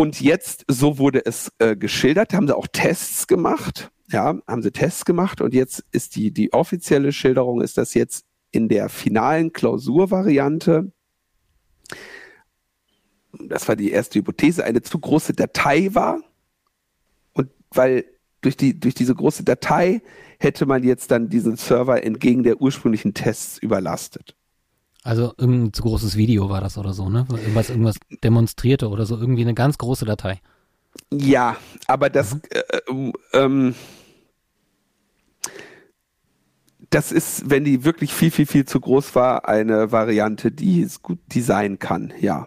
Und 0.00 0.18
jetzt, 0.22 0.64
so 0.66 0.96
wurde 0.96 1.26
es 1.26 1.52
äh, 1.58 1.76
geschildert, 1.76 2.32
haben 2.32 2.46
sie 2.46 2.56
auch 2.56 2.68
Tests 2.72 3.26
gemacht. 3.26 3.90
Ja, 4.08 4.38
haben 4.46 4.62
sie 4.62 4.70
Tests 4.70 5.04
gemacht 5.04 5.42
und 5.42 5.52
jetzt 5.52 5.84
ist 5.92 6.16
die, 6.16 6.30
die 6.30 6.54
offizielle 6.54 7.12
Schilderung 7.12 7.60
ist, 7.60 7.76
dass 7.76 7.92
jetzt 7.92 8.24
in 8.50 8.70
der 8.70 8.88
finalen 8.88 9.52
Klausurvariante, 9.52 10.90
das 13.46 13.68
war 13.68 13.76
die 13.76 13.90
erste 13.90 14.20
Hypothese, 14.20 14.64
eine 14.64 14.80
zu 14.80 14.98
große 14.98 15.34
Datei 15.34 15.90
war. 15.92 16.22
Und 17.34 17.50
weil 17.70 18.06
durch, 18.40 18.56
die, 18.56 18.80
durch 18.80 18.94
diese 18.94 19.14
große 19.14 19.44
Datei 19.44 20.00
hätte 20.38 20.64
man 20.64 20.82
jetzt 20.82 21.10
dann 21.10 21.28
diesen 21.28 21.58
Server 21.58 22.02
entgegen 22.02 22.42
der 22.42 22.62
ursprünglichen 22.62 23.12
Tests 23.12 23.58
überlastet. 23.58 24.34
Also 25.02 25.32
irgendein 25.38 25.72
zu 25.72 25.82
großes 25.82 26.16
Video 26.16 26.50
war 26.50 26.60
das 26.60 26.76
oder 26.76 26.92
so, 26.92 27.08
ne? 27.08 27.26
Was 27.54 27.70
irgendwas 27.70 27.96
demonstrierte 28.22 28.88
oder 28.88 29.06
so, 29.06 29.16
irgendwie 29.16 29.42
eine 29.42 29.54
ganz 29.54 29.78
große 29.78 30.04
Datei. 30.04 30.40
Ja, 31.10 31.56
aber 31.86 32.10
das, 32.10 32.34
mhm. 32.34 33.12
äh, 33.32 33.38
ähm, 33.38 33.74
das 36.90 37.12
ist, 37.12 37.48
wenn 37.48 37.64
die 37.64 37.84
wirklich 37.84 38.12
viel, 38.12 38.30
viel, 38.30 38.46
viel 38.46 38.64
zu 38.66 38.80
groß 38.80 39.14
war, 39.14 39.48
eine 39.48 39.92
Variante, 39.92 40.50
die 40.50 40.82
es 40.82 41.02
gut 41.02 41.18
designen 41.34 41.78
kann, 41.78 42.12
ja. 42.20 42.46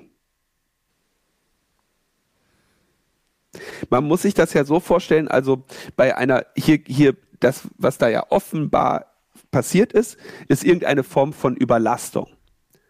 Man 3.89 4.05
muss 4.05 4.23
sich 4.23 4.33
das 4.33 4.53
ja 4.53 4.65
so 4.65 4.79
vorstellen, 4.79 5.27
also 5.27 5.63
bei 5.95 6.17
einer, 6.17 6.45
hier, 6.55 6.79
hier, 6.85 7.15
das, 7.39 7.67
was 7.77 7.97
da 7.97 8.07
ja 8.09 8.25
offenbar 8.29 9.13
passiert 9.51 9.93
ist, 9.93 10.17
ist 10.47 10.63
irgendeine 10.63 11.03
Form 11.03 11.33
von 11.33 11.55
Überlastung. 11.55 12.27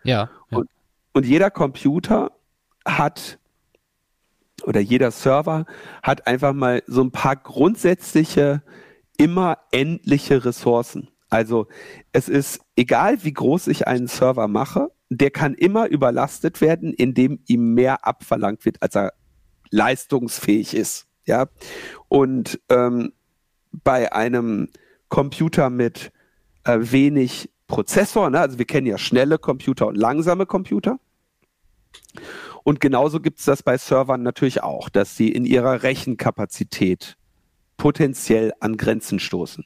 Ja. 0.03 0.29
ja. 0.51 0.57
Und, 0.57 0.69
und 1.13 1.25
jeder 1.25 1.51
Computer 1.51 2.31
hat 2.85 3.39
oder 4.63 4.79
jeder 4.79 5.11
Server 5.11 5.65
hat 6.01 6.27
einfach 6.27 6.53
mal 6.53 6.83
so 6.87 7.03
ein 7.03 7.11
paar 7.11 7.35
grundsätzliche, 7.35 8.61
immer 9.17 9.59
endliche 9.71 10.45
Ressourcen. 10.45 11.09
Also 11.29 11.67
es 12.11 12.29
ist 12.29 12.61
egal, 12.75 13.23
wie 13.23 13.33
groß 13.33 13.67
ich 13.67 13.87
einen 13.87 14.07
Server 14.07 14.47
mache, 14.47 14.89
der 15.09 15.31
kann 15.31 15.53
immer 15.53 15.87
überlastet 15.87 16.61
werden, 16.61 16.93
indem 16.93 17.39
ihm 17.45 17.73
mehr 17.73 18.05
abverlangt 18.05 18.65
wird, 18.65 18.81
als 18.81 18.95
er 18.95 19.13
leistungsfähig 19.69 20.75
ist. 20.75 21.07
Ja, 21.25 21.47
und 22.09 22.59
ähm, 22.69 23.13
bei 23.71 24.11
einem 24.13 24.69
Computer 25.09 25.69
mit 25.69 26.11
äh, 26.65 26.77
wenig 26.79 27.49
Prozessor, 27.67 28.29
ne? 28.29 28.39
also 28.39 28.57
wir 28.57 28.65
kennen 28.65 28.87
ja 28.87 28.97
schnelle 28.97 29.37
Computer 29.37 29.87
und 29.87 29.95
langsame 29.95 30.45
Computer. 30.45 30.99
Und 32.63 32.79
genauso 32.79 33.19
gibt 33.19 33.39
es 33.39 33.45
das 33.45 33.63
bei 33.63 33.77
Servern 33.77 34.23
natürlich 34.23 34.63
auch, 34.63 34.89
dass 34.89 35.17
sie 35.17 35.29
in 35.29 35.45
ihrer 35.45 35.83
Rechenkapazität 35.83 37.17
potenziell 37.77 38.53
an 38.59 38.77
Grenzen 38.77 39.19
stoßen. 39.19 39.65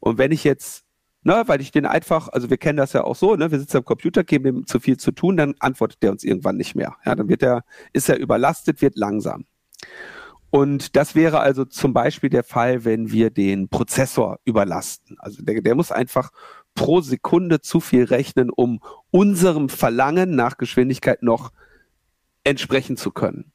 Und 0.00 0.18
wenn 0.18 0.30
ich 0.30 0.44
jetzt, 0.44 0.84
ne, 1.22 1.42
weil 1.46 1.60
ich 1.60 1.72
den 1.72 1.86
einfach, 1.86 2.28
also 2.28 2.50
wir 2.50 2.56
kennen 2.56 2.76
das 2.76 2.92
ja 2.92 3.02
auch 3.02 3.16
so, 3.16 3.34
ne, 3.34 3.50
wir 3.50 3.58
sitzen 3.58 3.78
am 3.78 3.84
Computer, 3.84 4.22
geben 4.22 4.46
ihm 4.46 4.66
zu 4.66 4.78
viel 4.78 4.96
zu 4.96 5.10
tun, 5.10 5.36
dann 5.36 5.54
antwortet 5.58 6.02
der 6.02 6.12
uns 6.12 6.22
irgendwann 6.22 6.56
nicht 6.56 6.76
mehr. 6.76 6.96
Ja, 7.04 7.16
dann 7.16 7.28
wird 7.28 7.42
er, 7.42 7.64
ist 7.92 8.08
er 8.08 8.18
überlastet, 8.18 8.80
wird 8.80 8.96
langsam. 8.96 9.44
Und 10.50 10.96
das 10.96 11.14
wäre 11.14 11.40
also 11.40 11.64
zum 11.64 11.92
Beispiel 11.92 12.30
der 12.30 12.44
Fall, 12.44 12.84
wenn 12.84 13.12
wir 13.12 13.30
den 13.30 13.68
Prozessor 13.68 14.38
überlasten. 14.44 15.18
Also 15.18 15.42
der, 15.42 15.60
der 15.60 15.74
muss 15.74 15.92
einfach 15.92 16.30
pro 16.78 17.00
Sekunde 17.00 17.60
zu 17.60 17.80
viel 17.80 18.04
rechnen, 18.04 18.50
um 18.50 18.80
unserem 19.10 19.68
Verlangen 19.68 20.36
nach 20.36 20.58
Geschwindigkeit 20.58 21.24
noch 21.24 21.50
entsprechen 22.44 22.96
zu 22.96 23.10
können. 23.10 23.50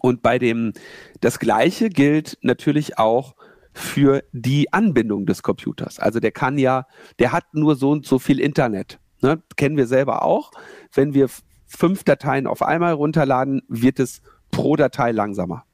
Und 0.00 0.20
bei 0.20 0.38
dem, 0.38 0.74
das 1.22 1.38
Gleiche 1.38 1.88
gilt 1.88 2.36
natürlich 2.42 2.98
auch 2.98 3.34
für 3.72 4.22
die 4.32 4.70
Anbindung 4.70 5.24
des 5.24 5.42
Computers. 5.42 5.98
Also 5.98 6.20
der 6.20 6.30
kann 6.30 6.58
ja, 6.58 6.86
der 7.18 7.32
hat 7.32 7.54
nur 7.54 7.74
so 7.74 7.90
und 7.90 8.04
so 8.04 8.18
viel 8.18 8.38
Internet. 8.38 8.98
Ne? 9.22 9.42
Kennen 9.56 9.78
wir 9.78 9.86
selber 9.86 10.22
auch. 10.22 10.50
Wenn 10.92 11.14
wir 11.14 11.30
fünf 11.66 12.04
Dateien 12.04 12.46
auf 12.46 12.60
einmal 12.60 12.92
runterladen, 12.92 13.62
wird 13.68 13.98
es 13.98 14.20
pro 14.50 14.76
Datei 14.76 15.12
langsamer. 15.12 15.64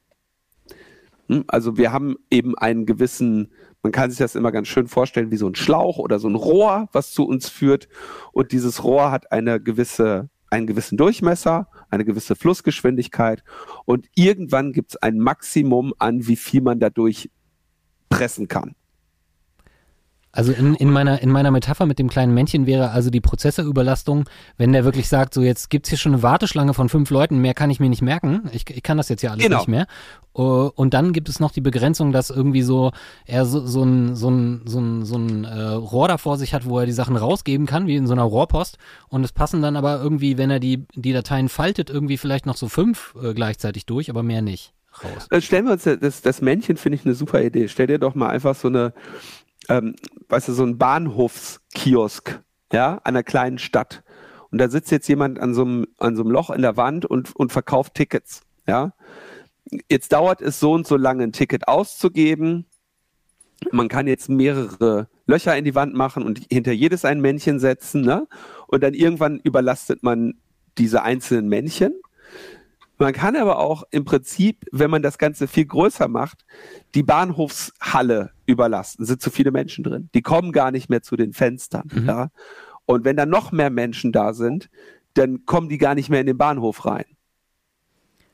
Hm? 1.27 1.43
Also 1.47 1.75
wir 1.75 1.91
haben 1.91 2.15
eben 2.31 2.57
einen 2.57 2.85
gewissen 2.85 3.51
man 3.83 3.91
kann 3.91 4.09
sich 4.09 4.19
das 4.19 4.35
immer 4.35 4.51
ganz 4.51 4.67
schön 4.67 4.87
vorstellen 4.87 5.31
wie 5.31 5.37
so 5.37 5.47
ein 5.47 5.55
Schlauch 5.55 5.97
oder 5.97 6.19
so 6.19 6.27
ein 6.27 6.35
Rohr, 6.35 6.89
was 6.91 7.11
zu 7.11 7.25
uns 7.25 7.49
führt. 7.49 7.87
Und 8.31 8.51
dieses 8.51 8.83
Rohr 8.83 9.11
hat 9.11 9.31
eine 9.31 9.61
gewisse, 9.61 10.29
einen 10.49 10.67
gewissen 10.67 10.97
Durchmesser, 10.97 11.67
eine 11.89 12.05
gewisse 12.05 12.35
Flussgeschwindigkeit. 12.35 13.43
Und 13.85 14.07
irgendwann 14.15 14.73
gibt 14.73 14.91
es 14.91 14.97
ein 14.97 15.19
Maximum 15.19 15.93
an, 15.99 16.27
wie 16.27 16.35
viel 16.35 16.61
man 16.61 16.79
dadurch 16.79 17.29
pressen 18.09 18.47
kann. 18.47 18.75
Also 20.31 20.51
in, 20.51 20.75
in, 20.75 20.91
meiner, 20.91 21.21
in 21.21 21.31
meiner 21.31 21.51
Metapher 21.51 21.85
mit 21.85 21.99
dem 21.99 22.09
kleinen 22.09 22.33
Männchen 22.33 22.65
wäre 22.67 22.91
also 22.91 23.09
die 23.09 23.21
Prozessorüberlastung, 23.21 24.25
wenn 24.57 24.71
der 24.71 24.85
wirklich 24.85 25.07
sagt, 25.07 25.33
so 25.33 25.41
jetzt 25.41 25.69
gibt's 25.69 25.89
hier 25.89 25.97
schon 25.97 26.13
eine 26.13 26.23
Warteschlange 26.23 26.73
von 26.73 26.89
fünf 26.89 27.09
Leuten, 27.09 27.39
mehr 27.39 27.53
kann 27.53 27.69
ich 27.69 27.79
mir 27.79 27.89
nicht 27.89 28.01
merken, 28.01 28.49
ich, 28.51 28.69
ich 28.69 28.83
kann 28.83 28.97
das 28.97 29.09
jetzt 29.09 29.23
ja 29.23 29.31
alles 29.31 29.43
genau. 29.43 29.57
nicht 29.57 29.67
mehr. 29.67 29.87
Uh, 30.37 30.69
und 30.75 30.93
dann 30.93 31.13
gibt 31.13 31.29
es 31.29 31.39
noch 31.39 31.51
die 31.51 31.61
Begrenzung, 31.61 32.11
dass 32.11 32.29
irgendwie 32.29 32.61
so 32.61 32.91
er 33.25 33.45
so, 33.45 33.65
so 33.65 33.83
ein, 33.83 34.15
so 34.15 34.29
ein, 34.29 34.61
so 34.65 34.79
ein, 34.79 35.03
so 35.03 35.17
ein 35.17 35.45
äh, 35.45 35.61
Rohr 35.69 36.07
da 36.07 36.19
vor 36.19 36.37
sich 36.37 36.53
hat, 36.53 36.65
wo 36.65 36.77
er 36.77 36.85
die 36.85 36.91
Sachen 36.91 37.15
rausgeben 37.15 37.65
kann, 37.65 37.87
wie 37.87 37.95
in 37.95 38.05
so 38.05 38.13
einer 38.13 38.21
Rohrpost. 38.21 38.77
Und 39.07 39.23
es 39.23 39.31
passen 39.31 39.63
dann 39.63 39.75
aber 39.75 39.99
irgendwie, 39.99 40.37
wenn 40.37 40.51
er 40.51 40.59
die, 40.59 40.85
die 40.93 41.13
Dateien 41.13 41.49
faltet, 41.49 41.89
irgendwie 41.89 42.17
vielleicht 42.17 42.45
noch 42.45 42.57
so 42.57 42.69
fünf 42.69 43.15
äh, 43.19 43.33
gleichzeitig 43.33 43.87
durch, 43.87 44.11
aber 44.11 44.21
mehr 44.21 44.43
nicht. 44.43 44.73
Raus. 45.03 45.27
Äh, 45.31 45.41
stellen 45.41 45.65
wir 45.65 45.73
uns 45.73 45.83
das, 45.83 46.21
das 46.21 46.41
Männchen, 46.41 46.77
finde 46.77 46.97
ich 46.97 47.05
eine 47.05 47.15
super 47.15 47.41
Idee. 47.41 47.67
Stell 47.67 47.87
dir 47.87 47.97
doch 47.97 48.13
mal 48.13 48.29
einfach 48.29 48.55
so 48.55 48.67
eine 48.67 48.93
ähm, 49.69 49.95
weißt 50.29 50.49
du, 50.49 50.53
so 50.53 50.63
ein 50.63 50.77
Bahnhofskiosk, 50.77 52.41
ja, 52.71 52.99
einer 53.03 53.23
kleinen 53.23 53.57
Stadt. 53.57 54.03
Und 54.51 54.59
da 54.59 54.69
sitzt 54.69 54.91
jetzt 54.91 55.07
jemand 55.07 55.39
an 55.39 55.53
so 55.53 55.63
einem, 55.63 55.87
an 55.97 56.15
so 56.15 56.23
einem 56.23 56.31
Loch 56.31 56.49
in 56.49 56.61
der 56.61 56.77
Wand 56.77 57.05
und, 57.05 57.35
und 57.35 57.51
verkauft 57.51 57.95
Tickets, 57.95 58.41
ja. 58.67 58.93
Jetzt 59.89 60.13
dauert 60.13 60.41
es 60.41 60.61
so 60.61 60.71
und 60.71 60.87
so 60.87 60.95
lange, 60.95 61.23
ein 61.23 61.33
Ticket 61.33 61.67
auszugeben. 61.67 62.65
Man 63.71 63.89
kann 63.89 64.07
jetzt 64.07 64.29
mehrere 64.29 65.09
Löcher 65.25 65.57
in 65.57 65.65
die 65.65 65.75
Wand 65.75 65.93
machen 65.93 66.23
und 66.23 66.39
hinter 66.49 66.71
jedes 66.71 67.03
ein 67.03 67.19
Männchen 67.19 67.59
setzen, 67.59 68.01
ne? 68.01 68.27
Und 68.67 68.81
dann 68.83 68.93
irgendwann 68.93 69.39
überlastet 69.43 70.03
man 70.03 70.35
diese 70.77 71.03
einzelnen 71.03 71.49
Männchen 71.49 71.93
man 72.97 73.13
kann 73.13 73.35
aber 73.35 73.59
auch 73.59 73.83
im 73.91 74.05
Prinzip, 74.05 74.65
wenn 74.71 74.89
man 74.89 75.01
das 75.01 75.17
Ganze 75.17 75.47
viel 75.47 75.65
größer 75.65 76.07
macht, 76.07 76.45
die 76.95 77.03
Bahnhofshalle 77.03 78.31
überlasten. 78.45 79.05
Sind 79.05 79.21
zu 79.21 79.29
viele 79.29 79.51
Menschen 79.51 79.83
drin. 79.83 80.09
Die 80.13 80.21
kommen 80.21 80.51
gar 80.51 80.71
nicht 80.71 80.89
mehr 80.89 81.01
zu 81.01 81.15
den 81.15 81.33
Fenstern. 81.33 81.89
Mhm. 81.93 82.07
Ja? 82.07 82.29
Und 82.85 83.05
wenn 83.05 83.15
dann 83.15 83.29
noch 83.29 83.51
mehr 83.51 83.69
Menschen 83.69 84.11
da 84.11 84.33
sind, 84.33 84.69
dann 85.13 85.45
kommen 85.45 85.69
die 85.69 85.77
gar 85.77 85.95
nicht 85.95 86.09
mehr 86.09 86.21
in 86.21 86.27
den 86.27 86.37
Bahnhof 86.37 86.85
rein. 86.85 87.05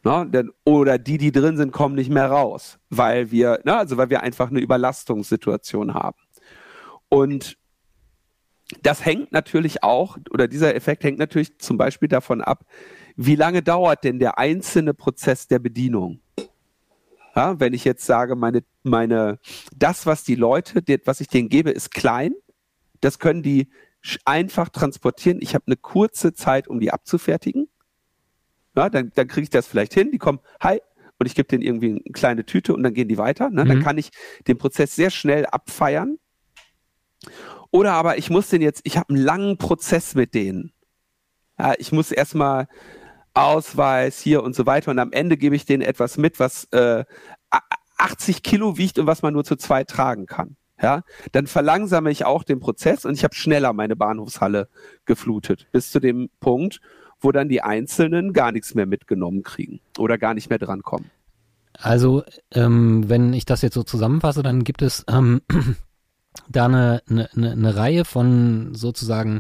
Na, 0.04 0.26
denn, 0.26 0.52
oder 0.66 0.98
die, 0.98 1.18
die 1.18 1.32
drin 1.32 1.56
sind, 1.56 1.72
kommen 1.72 1.96
nicht 1.96 2.10
mehr 2.10 2.28
raus, 2.28 2.78
weil 2.90 3.32
wir, 3.32 3.62
na, 3.64 3.78
also 3.78 3.96
weil 3.96 4.10
wir 4.10 4.22
einfach 4.22 4.50
eine 4.50 4.60
Überlastungssituation 4.60 5.94
haben. 5.94 6.18
Und 7.08 7.58
das 8.82 9.06
hängt 9.06 9.32
natürlich 9.32 9.82
auch, 9.82 10.18
oder 10.30 10.50
dieser 10.50 10.76
Effekt 10.76 11.06
hängt 11.06 11.20
natürlich 11.20 11.58
zum 11.60 11.78
Beispiel 11.78 12.10
davon 12.10 12.42
ab, 12.42 12.66
wie 13.16 13.36
lange 13.36 13.62
dauert 13.62 14.04
denn 14.04 14.20
der 14.20 14.38
einzelne 14.38 14.94
Prozess 14.94 15.48
der 15.48 15.60
Bedienung? 15.60 16.20
Ja, 17.36 17.60
wenn 17.60 17.74
ich 17.74 17.84
jetzt 17.84 18.06
sage, 18.06 18.36
meine, 18.36 18.64
meine, 18.84 19.40
das, 19.76 20.06
was 20.06 20.24
die 20.24 20.36
Leute, 20.36 20.84
was 21.06 21.20
ich 21.20 21.28
denen 21.28 21.50
gebe, 21.50 21.72
ist 21.72 21.92
klein, 21.92 22.34
das 23.02 23.20
können 23.20 23.42
die 23.42 23.70
einfach 24.26 24.70
transportieren. 24.70 25.40
Ich 25.42 25.56
habe 25.56 25.66
eine 25.68 25.78
kurze 25.78 26.34
Zeit, 26.34 26.68
um 26.68 26.80
die 26.80 26.92
abzufertigen. 26.92 27.70
Ja, 28.76 28.90
dann, 28.90 29.12
dann 29.16 29.28
kriege 29.28 29.44
ich 29.44 29.50
das 29.50 29.68
vielleicht 29.68 29.94
hin. 29.94 30.12
Die 30.12 30.18
kommen, 30.18 30.40
hi, 30.60 30.80
und 31.20 31.28
ich 31.28 31.36
gebe 31.36 31.48
denen 31.48 31.64
irgendwie 31.64 31.90
eine 31.92 32.14
kleine 32.14 32.46
Tüte 32.46 32.74
und 32.74 32.84
dann 32.84 32.94
gehen 32.94 33.08
die 33.08 33.18
weiter. 33.18 33.50
Ne? 33.50 33.64
Mhm. 33.64 33.70
Dann 33.70 33.84
kann 33.84 33.98
ich 33.98 34.12
den 34.48 34.58
Prozess 34.58 34.96
sehr 34.96 35.10
schnell 35.10 35.46
abfeiern. 35.46 36.18
Oder 37.72 37.94
aber 37.94 38.18
ich 38.18 38.30
muss 38.30 38.50
den 38.50 38.62
jetzt, 38.62 38.82
ich 38.84 38.98
habe 38.98 39.10
einen 39.10 39.24
langen 39.24 39.58
Prozess 39.58 40.16
mit 40.16 40.34
denen. 40.34 40.74
Ja, 41.58 41.74
ich 41.78 41.92
muss 41.92 42.12
erstmal 42.12 42.68
Ausweis 43.34 44.20
hier 44.20 44.44
und 44.44 44.56
so 44.56 44.66
weiter 44.66 44.92
und 44.92 45.00
am 45.00 45.12
Ende 45.12 45.38
gebe 45.38 45.56
ich 45.56 45.66
denen 45.66 45.82
etwas 45.82 46.18
mit, 46.18 46.40
was 46.40 46.66
äh, 46.72 47.04
80 47.98 48.44
Kilo 48.44 48.78
wiegt 48.78 49.00
und 49.00 49.08
was 49.08 49.22
man 49.22 49.34
nur 49.34 49.44
zu 49.44 49.56
zweit 49.56 49.90
tragen 49.90 50.26
kann. 50.26 50.56
Ja, 50.82 51.04
dann 51.32 51.48
verlangsame 51.48 52.12
ich 52.12 52.26
auch 52.26 52.44
den 52.44 52.60
Prozess 52.60 53.06
und 53.06 53.14
ich 53.14 53.24
habe 53.24 53.36
schneller 53.36 53.72
meine 53.72 53.96
Bahnhofshalle 53.96 54.68
geflutet 55.06 55.68
bis 55.72 55.92
zu 55.92 56.00
dem 56.00 56.30
Punkt, 56.42 56.82
wo 57.22 57.32
dann 57.32 57.48
die 57.48 57.62
Einzelnen 57.62 58.34
gar 58.34 58.52
nichts 58.52 58.76
mehr 58.76 58.86
mitgenommen 58.86 59.44
kriegen 59.44 59.80
oder 59.98 60.18
gar 60.18 60.34
nicht 60.34 60.50
mehr 60.50 60.60
drankommen. 60.60 61.10
Also, 61.80 62.24
ähm, 62.52 63.08
wenn 63.10 63.34
ich 63.34 63.46
das 63.46 63.62
jetzt 63.62 63.76
so 63.76 63.84
zusammenfasse, 63.84 64.44
dann 64.44 64.64
gibt 64.64 64.82
es 64.82 65.06
ähm, 65.08 65.42
da 66.50 66.66
eine, 66.66 67.02
eine, 67.10 67.30
eine 67.34 67.76
Reihe 67.76 68.04
von 68.04 68.76
sozusagen 68.76 69.40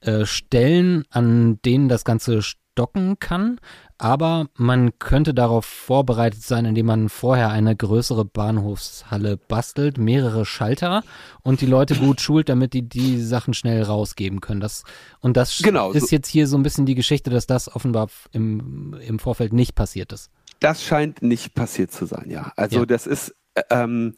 äh, 0.00 0.24
Stellen, 0.26 1.04
an 1.10 1.60
denen 1.62 1.88
das 1.88 2.04
Ganze 2.04 2.42
stocken 2.80 3.18
kann, 3.18 3.60
aber 3.98 4.46
man 4.56 4.98
könnte 4.98 5.34
darauf 5.34 5.66
vorbereitet 5.66 6.42
sein, 6.42 6.64
indem 6.64 6.86
man 6.86 7.10
vorher 7.10 7.50
eine 7.50 7.76
größere 7.76 8.24
Bahnhofshalle 8.24 9.36
bastelt, 9.36 9.98
mehrere 9.98 10.46
Schalter 10.46 11.02
und 11.42 11.60
die 11.60 11.66
Leute 11.66 11.94
gut 11.96 12.22
schult, 12.22 12.48
damit 12.48 12.72
die 12.72 12.88
die 12.88 13.20
Sachen 13.20 13.52
schnell 13.52 13.82
rausgeben 13.82 14.40
können. 14.40 14.62
Das, 14.62 14.84
und 15.20 15.36
das 15.36 15.58
genau, 15.58 15.92
ist 15.92 16.08
so. 16.08 16.16
jetzt 16.16 16.28
hier 16.28 16.46
so 16.46 16.56
ein 16.56 16.62
bisschen 16.62 16.86
die 16.86 16.94
Geschichte, 16.94 17.28
dass 17.28 17.46
das 17.46 17.70
offenbar 17.70 18.08
im, 18.32 18.96
im 19.06 19.18
Vorfeld 19.18 19.52
nicht 19.52 19.74
passiert 19.74 20.14
ist. 20.14 20.30
Das 20.60 20.82
scheint 20.82 21.20
nicht 21.20 21.54
passiert 21.54 21.92
zu 21.92 22.06
sein, 22.06 22.30
ja. 22.30 22.52
Also 22.56 22.78
ja. 22.80 22.86
das 22.86 23.06
ist 23.06 23.34
ähm, 23.68 24.14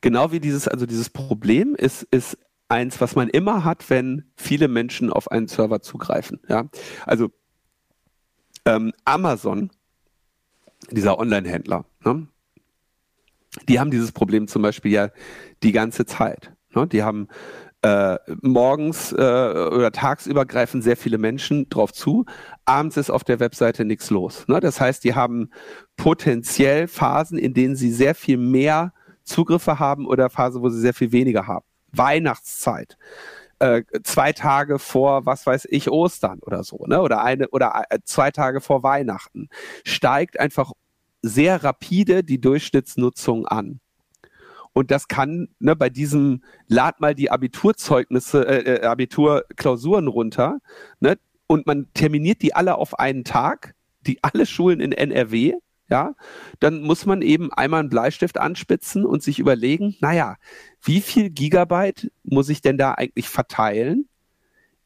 genau 0.00 0.30
wie 0.30 0.38
dieses, 0.38 0.68
also 0.68 0.86
dieses 0.86 1.10
Problem 1.10 1.74
ist, 1.74 2.04
ist 2.04 2.38
eins, 2.68 3.00
was 3.00 3.16
man 3.16 3.28
immer 3.30 3.64
hat, 3.64 3.90
wenn 3.90 4.30
viele 4.36 4.68
Menschen 4.68 5.12
auf 5.12 5.28
einen 5.28 5.48
Server 5.48 5.80
zugreifen. 5.80 6.38
Ja, 6.48 6.68
also 7.04 7.30
ähm, 8.66 8.92
Amazon, 9.04 9.70
dieser 10.90 11.18
Online-Händler, 11.18 11.84
ne? 12.04 12.26
die 13.68 13.80
haben 13.80 13.90
dieses 13.90 14.12
Problem 14.12 14.48
zum 14.48 14.62
Beispiel 14.62 14.92
ja 14.92 15.08
die 15.62 15.72
ganze 15.72 16.04
Zeit. 16.04 16.52
Ne? 16.74 16.86
Die 16.86 17.02
haben 17.02 17.28
äh, 17.82 18.18
morgens 18.42 19.12
äh, 19.12 19.14
oder 19.16 19.92
tagsübergreifend 19.92 20.84
sehr 20.84 20.96
viele 20.96 21.18
Menschen 21.18 21.68
drauf 21.68 21.92
zu. 21.92 22.26
Abends 22.64 22.96
ist 22.96 23.10
auf 23.10 23.24
der 23.24 23.40
Webseite 23.40 23.84
nichts 23.84 24.10
los. 24.10 24.46
Ne? 24.48 24.60
Das 24.60 24.80
heißt, 24.80 25.04
die 25.04 25.14
haben 25.14 25.50
potenziell 25.96 26.88
Phasen, 26.88 27.38
in 27.38 27.54
denen 27.54 27.76
sie 27.76 27.92
sehr 27.92 28.14
viel 28.14 28.36
mehr 28.36 28.92
Zugriffe 29.22 29.78
haben 29.78 30.06
oder 30.06 30.30
Phasen, 30.30 30.62
wo 30.62 30.68
sie 30.68 30.80
sehr 30.80 30.94
viel 30.94 31.12
weniger 31.12 31.46
haben. 31.46 31.64
Weihnachtszeit 31.92 32.98
äh, 33.58 33.82
zwei 34.02 34.32
Tage 34.32 34.78
vor, 34.78 35.26
was 35.26 35.46
weiß 35.46 35.66
ich, 35.70 35.90
Ostern 35.90 36.40
oder 36.40 36.62
so, 36.64 36.84
ne? 36.86 37.00
Oder 37.00 37.22
eine 37.22 37.48
oder 37.48 37.84
äh, 37.90 37.98
zwei 38.04 38.30
Tage 38.30 38.60
vor 38.60 38.82
Weihnachten 38.82 39.48
steigt 39.84 40.38
einfach 40.38 40.72
sehr 41.22 41.64
rapide 41.64 42.22
die 42.22 42.40
Durchschnittsnutzung 42.40 43.46
an. 43.46 43.80
Und 44.72 44.90
das 44.90 45.08
kann 45.08 45.48
ne, 45.58 45.74
bei 45.74 45.88
diesem 45.88 46.42
lad 46.66 47.00
mal 47.00 47.14
die 47.14 47.30
Abiturzeugnisse, 47.30 48.46
äh, 48.46 48.76
äh 48.76 48.86
Abiturklausuren 48.86 50.08
runter, 50.08 50.58
ne? 51.00 51.18
Und 51.46 51.66
man 51.66 51.86
terminiert 51.94 52.42
die 52.42 52.54
alle 52.54 52.74
auf 52.76 52.98
einen 52.98 53.24
Tag, 53.24 53.74
die 54.06 54.18
alle 54.22 54.46
Schulen 54.46 54.80
in 54.80 54.92
NRW 54.92 55.54
ja, 55.88 56.14
dann 56.58 56.82
muss 56.82 57.06
man 57.06 57.22
eben 57.22 57.52
einmal 57.52 57.80
einen 57.80 57.88
Bleistift 57.88 58.38
anspitzen 58.38 59.04
und 59.04 59.22
sich 59.22 59.38
überlegen, 59.38 59.96
naja, 60.00 60.36
wie 60.82 61.00
viel 61.00 61.30
Gigabyte 61.30 62.10
muss 62.24 62.48
ich 62.48 62.60
denn 62.60 62.76
da 62.76 62.92
eigentlich 62.92 63.28
verteilen? 63.28 64.08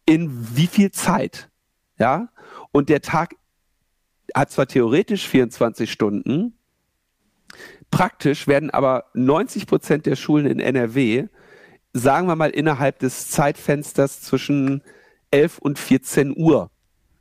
In 0.04 0.56
wie 0.56 0.66
viel 0.66 0.90
Zeit? 0.90 1.48
Ja, 1.98 2.28
und 2.72 2.88
der 2.88 3.02
Tag 3.02 3.34
hat 4.34 4.50
zwar 4.50 4.66
theoretisch 4.66 5.26
24 5.26 5.90
Stunden, 5.90 6.56
praktisch 7.90 8.46
werden 8.46 8.70
aber 8.70 9.06
90 9.14 9.66
Prozent 9.66 10.06
der 10.06 10.16
Schulen 10.16 10.46
in 10.46 10.60
NRW, 10.60 11.28
sagen 11.92 12.26
wir 12.26 12.36
mal, 12.36 12.50
innerhalb 12.50 12.98
des 12.98 13.28
Zeitfensters 13.28 14.22
zwischen 14.22 14.82
11 15.30 15.58
und 15.58 15.78
14 15.78 16.34
Uhr 16.36 16.70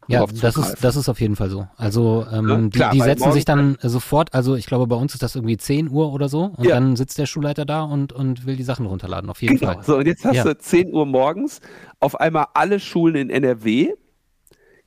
ja, 0.10 0.26
das 0.26 0.58
ist, 0.58 0.84
das 0.84 0.96
ist 0.96 1.08
auf 1.08 1.22
jeden 1.22 1.36
Fall 1.36 1.50
so. 1.50 1.68
Also 1.78 2.26
ähm, 2.32 2.50
ja, 2.50 2.70
klar, 2.70 2.92
die, 2.92 2.98
die 2.98 3.04
setzen 3.04 3.32
sich 3.32 3.46
dann 3.46 3.78
sofort, 3.82 4.34
also 4.34 4.56
ich 4.56 4.66
glaube, 4.66 4.88
bei 4.88 4.96
uns 4.96 5.14
ist 5.14 5.22
das 5.22 5.36
irgendwie 5.36 5.58
10 5.58 5.90
Uhr 5.90 6.12
oder 6.12 6.30
so 6.30 6.46
und 6.58 6.66
ja. 6.66 6.76
dann 6.76 6.96
sitzt 6.96 7.20
der 7.20 7.28
Schulleiter 7.28 7.64
da 7.66 7.84
und, 7.84 8.12
und 8.12 8.46
will 8.48 8.56
die 8.56 8.64
Sachen 8.64 8.88
runterladen, 8.88 9.30
auf 9.30 9.42
jeden 9.42 9.60
genau. 9.60 9.74
Fall. 9.74 9.84
So, 9.84 9.98
und 9.98 10.08
jetzt 10.08 10.26
hast 10.26 10.36
ja. 10.36 10.44
du 10.44 10.58
10 10.58 10.94
Uhr 10.94 11.06
morgens 11.06 11.62
auf 12.00 12.20
einmal 12.20 12.48
alle 12.56 12.80
Schulen 12.80 13.16
in 13.16 13.30
NRW 13.30 13.94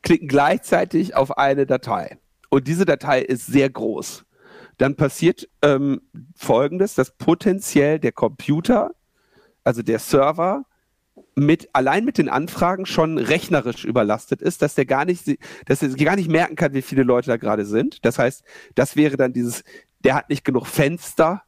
klicken 0.02 0.26
gleichzeitig 0.26 1.14
auf 1.14 1.38
eine 1.38 1.66
Datei. 1.66 2.18
Und 2.50 2.66
diese 2.66 2.84
Datei 2.84 3.22
ist 3.22 3.46
sehr 3.46 3.70
groß. 3.70 4.24
Dann 4.78 4.96
passiert 4.96 5.48
ähm, 5.62 6.00
folgendes, 6.34 6.94
dass 6.94 7.16
potenziell 7.16 8.00
der 8.00 8.12
Computer, 8.12 8.90
also 9.62 9.82
der 9.82 10.00
Server, 10.00 10.64
mit 11.34 11.68
allein 11.72 12.04
mit 12.04 12.18
den 12.18 12.28
Anfragen 12.28 12.86
schon 12.86 13.18
rechnerisch 13.18 13.84
überlastet 13.84 14.42
ist, 14.42 14.62
dass 14.62 14.74
der 14.74 14.86
gar 14.86 15.04
nicht, 15.04 15.38
dass 15.66 15.82
er 15.82 15.88
gar 15.90 16.16
nicht 16.16 16.30
merken 16.30 16.56
kann, 16.56 16.74
wie 16.74 16.82
viele 16.82 17.02
Leute 17.02 17.28
da 17.28 17.36
gerade 17.36 17.64
sind. 17.64 18.04
Das 18.04 18.18
heißt, 18.18 18.42
das 18.74 18.96
wäre 18.96 19.16
dann 19.16 19.32
dieses, 19.32 19.64
der 20.00 20.14
hat 20.14 20.28
nicht 20.28 20.44
genug 20.44 20.66
Fenster, 20.66 21.42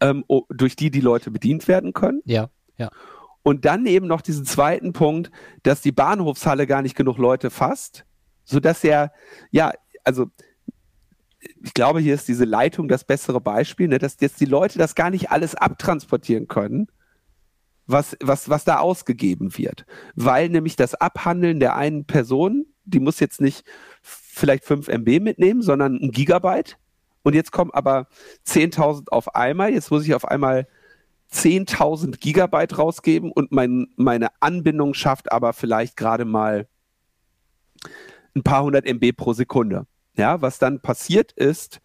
ähm, 0.00 0.24
durch 0.48 0.76
die 0.76 0.90
die 0.90 1.00
Leute 1.00 1.30
bedient 1.30 1.68
werden 1.68 1.92
können. 1.92 2.22
Ja, 2.24 2.48
ja. 2.76 2.90
Und 3.42 3.64
dann 3.64 3.86
eben 3.86 4.08
noch 4.08 4.22
diesen 4.22 4.44
zweiten 4.44 4.92
Punkt, 4.92 5.30
dass 5.62 5.80
die 5.80 5.92
Bahnhofshalle 5.92 6.66
gar 6.66 6.82
nicht 6.82 6.96
genug 6.96 7.18
Leute 7.18 7.50
fasst, 7.50 8.04
so 8.44 8.58
dass 8.58 8.82
er, 8.82 9.12
ja, 9.50 9.72
also 10.02 10.26
ich 11.62 11.74
glaube, 11.74 12.00
hier 12.00 12.14
ist 12.14 12.26
diese 12.26 12.44
Leitung 12.44 12.88
das 12.88 13.04
bessere 13.04 13.40
Beispiel, 13.40 13.86
ne, 13.86 13.98
dass 13.98 14.16
jetzt 14.18 14.40
die 14.40 14.46
Leute 14.46 14.78
das 14.78 14.96
gar 14.96 15.10
nicht 15.10 15.30
alles 15.30 15.54
abtransportieren 15.54 16.48
können 16.48 16.88
was, 17.86 18.16
was, 18.20 18.48
was 18.48 18.64
da 18.64 18.78
ausgegeben 18.78 19.56
wird. 19.56 19.86
Weil 20.14 20.48
nämlich 20.48 20.76
das 20.76 20.94
Abhandeln 20.94 21.60
der 21.60 21.76
einen 21.76 22.04
Person, 22.04 22.66
die 22.84 23.00
muss 23.00 23.20
jetzt 23.20 23.40
nicht 23.40 23.64
vielleicht 24.02 24.64
5 24.64 24.88
MB 24.88 25.20
mitnehmen, 25.20 25.62
sondern 25.62 25.96
ein 25.96 26.10
Gigabyte. 26.10 26.78
Und 27.22 27.34
jetzt 27.34 27.52
kommen 27.52 27.70
aber 27.72 28.08
10.000 28.46 29.08
auf 29.10 29.34
einmal. 29.34 29.72
Jetzt 29.72 29.90
muss 29.90 30.04
ich 30.04 30.14
auf 30.14 30.26
einmal 30.26 30.68
10.000 31.32 32.18
Gigabyte 32.18 32.78
rausgeben 32.78 33.32
und 33.32 33.50
mein, 33.50 33.88
meine 33.96 34.28
Anbindung 34.40 34.94
schafft 34.94 35.32
aber 35.32 35.52
vielleicht 35.52 35.96
gerade 35.96 36.24
mal 36.24 36.68
ein 38.34 38.42
paar 38.42 38.62
hundert 38.62 38.86
MB 38.86 39.16
pro 39.16 39.32
Sekunde. 39.32 39.86
Ja, 40.16 40.40
was 40.40 40.58
dann 40.58 40.80
passiert 40.80 41.32
ist, 41.32 41.80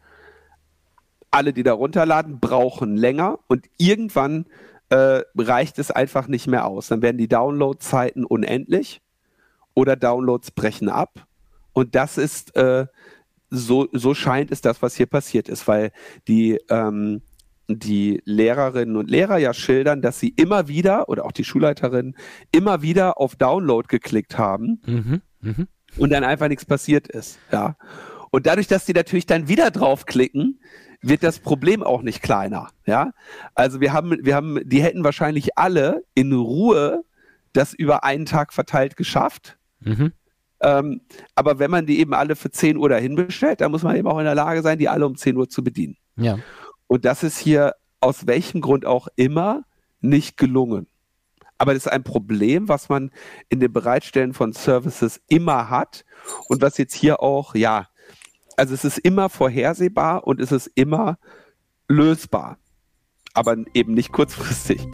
alle, 1.31 1.53
die 1.53 1.63
da 1.63 1.73
runterladen, 1.73 2.39
brauchen 2.39 2.95
länger 2.97 3.39
und 3.47 3.67
irgendwann 3.77 4.45
äh, 4.91 5.23
reicht 5.37 5.79
es 5.79 5.89
einfach 5.89 6.27
nicht 6.27 6.47
mehr 6.47 6.65
aus. 6.65 6.89
Dann 6.89 7.01
werden 7.01 7.17
die 7.17 7.29
Downloadzeiten 7.29 8.25
unendlich 8.25 9.01
oder 9.73 9.95
Downloads 9.95 10.51
brechen 10.51 10.89
ab. 10.89 11.25
Und 11.71 11.95
das 11.95 12.17
ist, 12.17 12.55
äh, 12.57 12.87
so, 13.49 13.87
so 13.93 14.13
scheint 14.13 14.51
es 14.51 14.61
das, 14.61 14.81
was 14.81 14.95
hier 14.95 15.05
passiert 15.05 15.47
ist, 15.47 15.67
weil 15.67 15.91
die, 16.27 16.59
ähm, 16.69 17.21
die 17.69 18.21
Lehrerinnen 18.25 18.97
und 18.97 19.09
Lehrer 19.09 19.37
ja 19.37 19.53
schildern, 19.53 20.01
dass 20.01 20.19
sie 20.19 20.33
immer 20.35 20.67
wieder, 20.67 21.07
oder 21.07 21.23
auch 21.23 21.31
die 21.31 21.45
Schulleiterinnen, 21.45 22.17
immer 22.51 22.81
wieder 22.81 23.17
auf 23.17 23.37
Download 23.37 23.87
geklickt 23.87 24.37
haben 24.37 24.81
mhm, 24.85 25.21
mh. 25.39 25.67
und 25.97 26.09
dann 26.09 26.25
einfach 26.25 26.49
nichts 26.49 26.65
passiert 26.65 27.07
ist. 27.07 27.39
Ja. 27.49 27.77
Und 28.31 28.47
dadurch, 28.47 28.67
dass 28.67 28.85
sie 28.85 28.93
natürlich 28.93 29.25
dann 29.25 29.47
wieder 29.47 29.71
draufklicken, 29.71 30.59
wird 31.01 31.23
das 31.23 31.39
Problem 31.39 31.83
auch 31.83 32.01
nicht 32.01 32.21
kleiner. 32.21 32.69
Ja, 32.85 33.11
also 33.55 33.81
wir 33.81 33.93
haben, 33.93 34.17
wir 34.21 34.35
haben, 34.35 34.59
die 34.63 34.81
hätten 34.81 35.03
wahrscheinlich 35.03 35.57
alle 35.57 36.03
in 36.13 36.31
Ruhe 36.33 37.03
das 37.53 37.73
über 37.73 38.03
einen 38.03 38.25
Tag 38.25 38.53
verteilt 38.53 38.95
geschafft. 38.95 39.57
Mhm. 39.81 40.13
Ähm, 40.61 41.01
aber 41.35 41.59
wenn 41.59 41.71
man 41.71 41.85
die 41.85 41.99
eben 41.99 42.13
alle 42.13 42.35
für 42.35 42.51
10 42.51 42.77
Uhr 42.77 42.87
dahin 42.87 43.15
bestellt, 43.15 43.61
dann 43.61 43.71
muss 43.71 43.83
man 43.83 43.95
eben 43.95 44.07
auch 44.07 44.19
in 44.19 44.25
der 44.25 44.35
Lage 44.35 44.61
sein, 44.61 44.77
die 44.77 44.87
alle 44.87 45.05
um 45.05 45.15
10 45.15 45.35
Uhr 45.35 45.49
zu 45.49 45.63
bedienen. 45.63 45.97
Ja. 46.15 46.39
Und 46.87 47.03
das 47.03 47.23
ist 47.23 47.39
hier 47.39 47.75
aus 47.99 48.27
welchem 48.27 48.61
Grund 48.61 48.85
auch 48.85 49.07
immer 49.15 49.63
nicht 50.01 50.37
gelungen. 50.37 50.87
Aber 51.57 51.73
das 51.73 51.85
ist 51.85 51.91
ein 51.91 52.03
Problem, 52.03 52.69
was 52.69 52.89
man 52.89 53.11
in 53.49 53.59
dem 53.59 53.71
Bereitstellen 53.71 54.33
von 54.33 54.53
Services 54.53 55.21
immer 55.27 55.69
hat 55.69 56.05
und 56.47 56.61
was 56.61 56.77
jetzt 56.77 56.95
hier 56.95 57.21
auch, 57.21 57.53
ja, 57.53 57.87
Also 58.61 58.75
es 58.75 58.85
ist 58.85 58.99
immer 58.99 59.27
vorhersehbar 59.29 60.27
und 60.27 60.39
es 60.39 60.51
ist 60.51 60.69
immer 60.75 61.17
lösbar, 61.87 62.59
aber 63.33 63.55
eben 63.73 63.95
nicht 63.95 64.11
kurzfristig. 64.11 64.87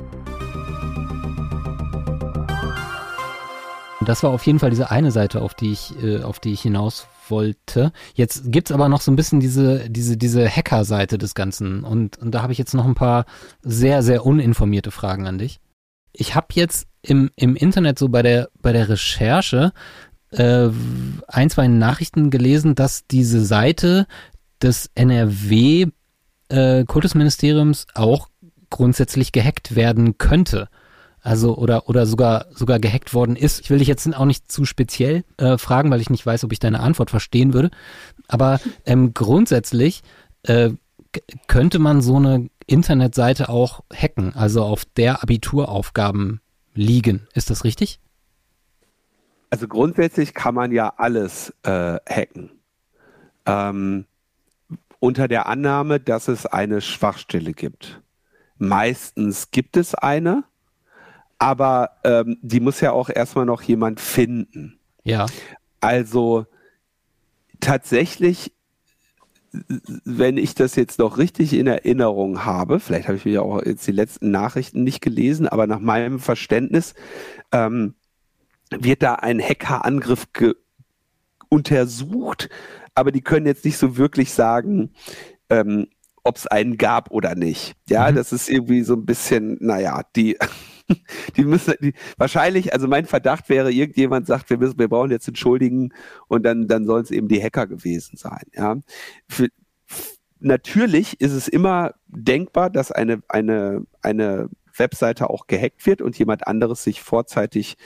Das 4.00 4.24
war 4.24 4.30
auf 4.30 4.46
jeden 4.46 4.60
Fall 4.60 4.70
diese 4.70 4.90
eine 4.90 5.12
Seite, 5.12 5.42
auf 5.42 5.54
die 5.54 5.74
ich, 5.74 6.02
äh, 6.02 6.24
auf 6.24 6.40
die 6.40 6.54
ich 6.54 6.62
hinaus 6.62 7.08
wollte. 7.28 7.92
Jetzt 8.14 8.54
gibt's 8.54 8.72
aber 8.72 8.88
noch 8.88 9.02
so 9.02 9.12
ein 9.12 9.18
bisschen 9.18 9.42
diese, 9.42 9.90
diese, 9.90 10.16
diese 10.16 10.48
Hacker-Seite 10.48 11.18
des 11.18 11.36
Ganzen. 11.36 11.84
Und, 11.84 12.18
und 12.20 12.32
da 12.32 12.44
habe 12.44 12.54
ich 12.54 12.58
jetzt 12.58 12.74
noch 12.74 12.86
ein 12.86 12.96
paar 12.96 13.26
sehr, 13.64 14.02
sehr 14.02 14.26
uninformierte 14.26 14.92
Fragen 14.92 15.28
an 15.28 15.40
dich. 15.40 15.60
Ich 16.14 16.36
habe 16.36 16.48
jetzt 16.54 16.88
im, 17.02 17.32
im 17.36 17.58
Internet 17.58 18.00
so 18.00 18.08
bei 18.08 18.22
der, 18.22 18.48
bei 18.62 18.72
der 18.72 18.88
Recherche 18.88 19.74
äh, 20.32 20.70
ein, 21.28 21.50
zwei 21.50 21.68
Nachrichten 21.68 22.30
gelesen, 22.30 22.76
dass 22.76 23.08
diese 23.08 23.44
Seite 23.44 24.08
des 24.62 24.90
NRW 24.96 25.88
äh, 26.50 26.86
Kultusministeriums 26.86 27.88
auch 27.94 28.30
grundsätzlich 28.70 29.32
gehackt 29.32 29.76
werden 29.76 30.18
könnte. 30.18 30.70
Also 31.22 31.58
oder 31.58 31.90
oder 31.90 32.06
sogar 32.06 32.46
sogar 32.52 32.80
gehackt 32.80 33.14
worden 33.14 33.36
ist. 33.36 33.60
Ich 33.60 33.70
will 33.70 33.80
dich 33.80 33.88
jetzt 33.88 34.08
auch 34.16 34.26
nicht 34.26 34.50
zu 34.52 34.66
speziell 34.66 35.24
äh, 35.38 35.58
fragen, 35.58 35.92
weil 35.92 36.00
ich 36.00 36.10
nicht 36.10 36.26
weiß, 36.26 36.44
ob 36.44 36.54
ich 36.54 36.60
deine 36.60 36.80
Antwort 36.80 37.10
verstehen 37.10 37.54
würde. 37.54 37.70
Aber 38.28 38.60
ähm, 38.86 39.14
grundsätzlich 39.14 40.04
äh, 40.44 40.72
könnte 41.48 41.80
man 41.80 42.02
so 42.02 42.18
eine 42.18 42.50
Internetseite 42.66 43.50
auch 43.50 43.84
hacken, 43.94 44.36
also 44.36 44.64
auf 44.64 44.84
der 44.86 45.24
Abituraufgaben 45.24 46.42
liegen. 46.74 47.28
Ist 47.34 47.50
das 47.50 47.64
richtig? 47.64 48.00
Also 49.50 49.68
grundsätzlich 49.68 50.34
kann 50.34 50.56
man 50.56 50.72
ja 50.72 50.94
alles 50.98 51.54
äh, 51.64 51.98
hacken. 52.10 52.52
Ähm, 53.46 54.06
unter 55.00 55.28
der 55.28 55.48
Annahme, 55.48 56.00
dass 56.00 56.28
es 56.28 56.46
eine 56.46 56.82
Schwachstelle 56.82 57.54
gibt. 57.54 58.02
Meistens 58.58 59.52
gibt 59.52 59.78
es 59.78 59.94
eine, 59.96 60.44
aber 61.38 61.92
ähm, 62.04 62.38
die 62.42 62.60
muss 62.60 62.82
ja 62.82 62.92
auch 62.92 63.10
erstmal 63.10 63.46
noch 63.46 63.62
jemand 63.62 64.00
finden. 64.00 64.80
Ja. 65.04 65.28
Also 65.80 66.48
tatsächlich, 67.60 68.52
wenn 70.04 70.38
ich 70.38 70.56
das 70.56 70.76
jetzt 70.76 71.00
noch 71.00 71.18
richtig 71.18 71.54
in 71.54 71.68
Erinnerung 71.68 72.44
habe, 72.44 72.80
vielleicht 72.80 73.08
habe 73.08 73.18
ich 73.18 73.26
mir 73.26 73.44
auch 73.44 73.64
jetzt 73.64 73.86
die 73.88 73.92
letzten 73.92 74.32
Nachrichten 74.32 74.84
nicht 74.84 75.02
gelesen, 75.02 75.48
aber 75.48 75.68
nach 75.68 75.80
meinem 75.80 76.20
Verständnis 76.20 76.96
ähm, 77.52 77.94
wird 78.72 79.04
da 79.04 79.16
ein 79.16 79.42
Hackerangriff 79.42 80.28
untersucht, 81.50 82.50
aber 82.96 83.12
die 83.12 83.22
können 83.22 83.46
jetzt 83.46 83.66
nicht 83.66 83.78
so 83.78 83.98
wirklich 83.98 84.34
sagen, 84.34 84.94
ähm, 85.50 85.88
ob 86.24 86.36
es 86.36 86.48
einen 86.48 86.78
gab 86.78 87.12
oder 87.12 87.36
nicht. 87.36 87.76
Ja, 87.88 88.12
mhm. 88.12 88.16
das 88.16 88.34
ist 88.34 88.50
irgendwie 88.50 88.84
so 88.84 88.94
ein 88.96 89.06
bisschen, 89.06 89.58
naja, 89.62 90.02
die, 90.16 90.38
die 91.38 91.46
müssen, 91.46 91.76
die, 91.82 91.94
wahrscheinlich, 92.18 92.74
also 92.74 92.88
mein 92.88 93.06
Verdacht 93.06 93.50
wäre, 93.50 93.72
irgendjemand 93.72 94.28
sagt, 94.28 94.50
wir 94.50 94.58
müssen, 94.58 94.78
wir 94.78 94.90
brauchen 94.90 95.12
jetzt 95.12 95.28
entschuldigen 95.28 95.94
und 96.28 96.44
dann, 96.44 96.68
dann 96.68 96.86
sollen 96.86 97.04
es 97.04 97.12
eben 97.12 97.28
die 97.28 97.42
Hacker 97.42 97.68
gewesen 97.68 98.18
sein. 98.18 98.44
Ja, 98.54 98.76
Für, 99.30 99.48
natürlich 100.40 101.20
ist 101.22 101.34
es 101.34 101.48
immer 101.48 101.94
denkbar, 102.08 102.70
dass 102.70 102.92
eine, 102.92 103.22
eine, 103.30 103.86
eine 104.02 104.50
Webseite 104.76 105.30
auch 105.30 105.48
gehackt 105.48 105.86
wird 105.86 106.02
und 106.02 106.18
jemand 106.20 106.48
anderes 106.48 106.84
sich 106.84 107.02
vorzeitig 107.02 107.78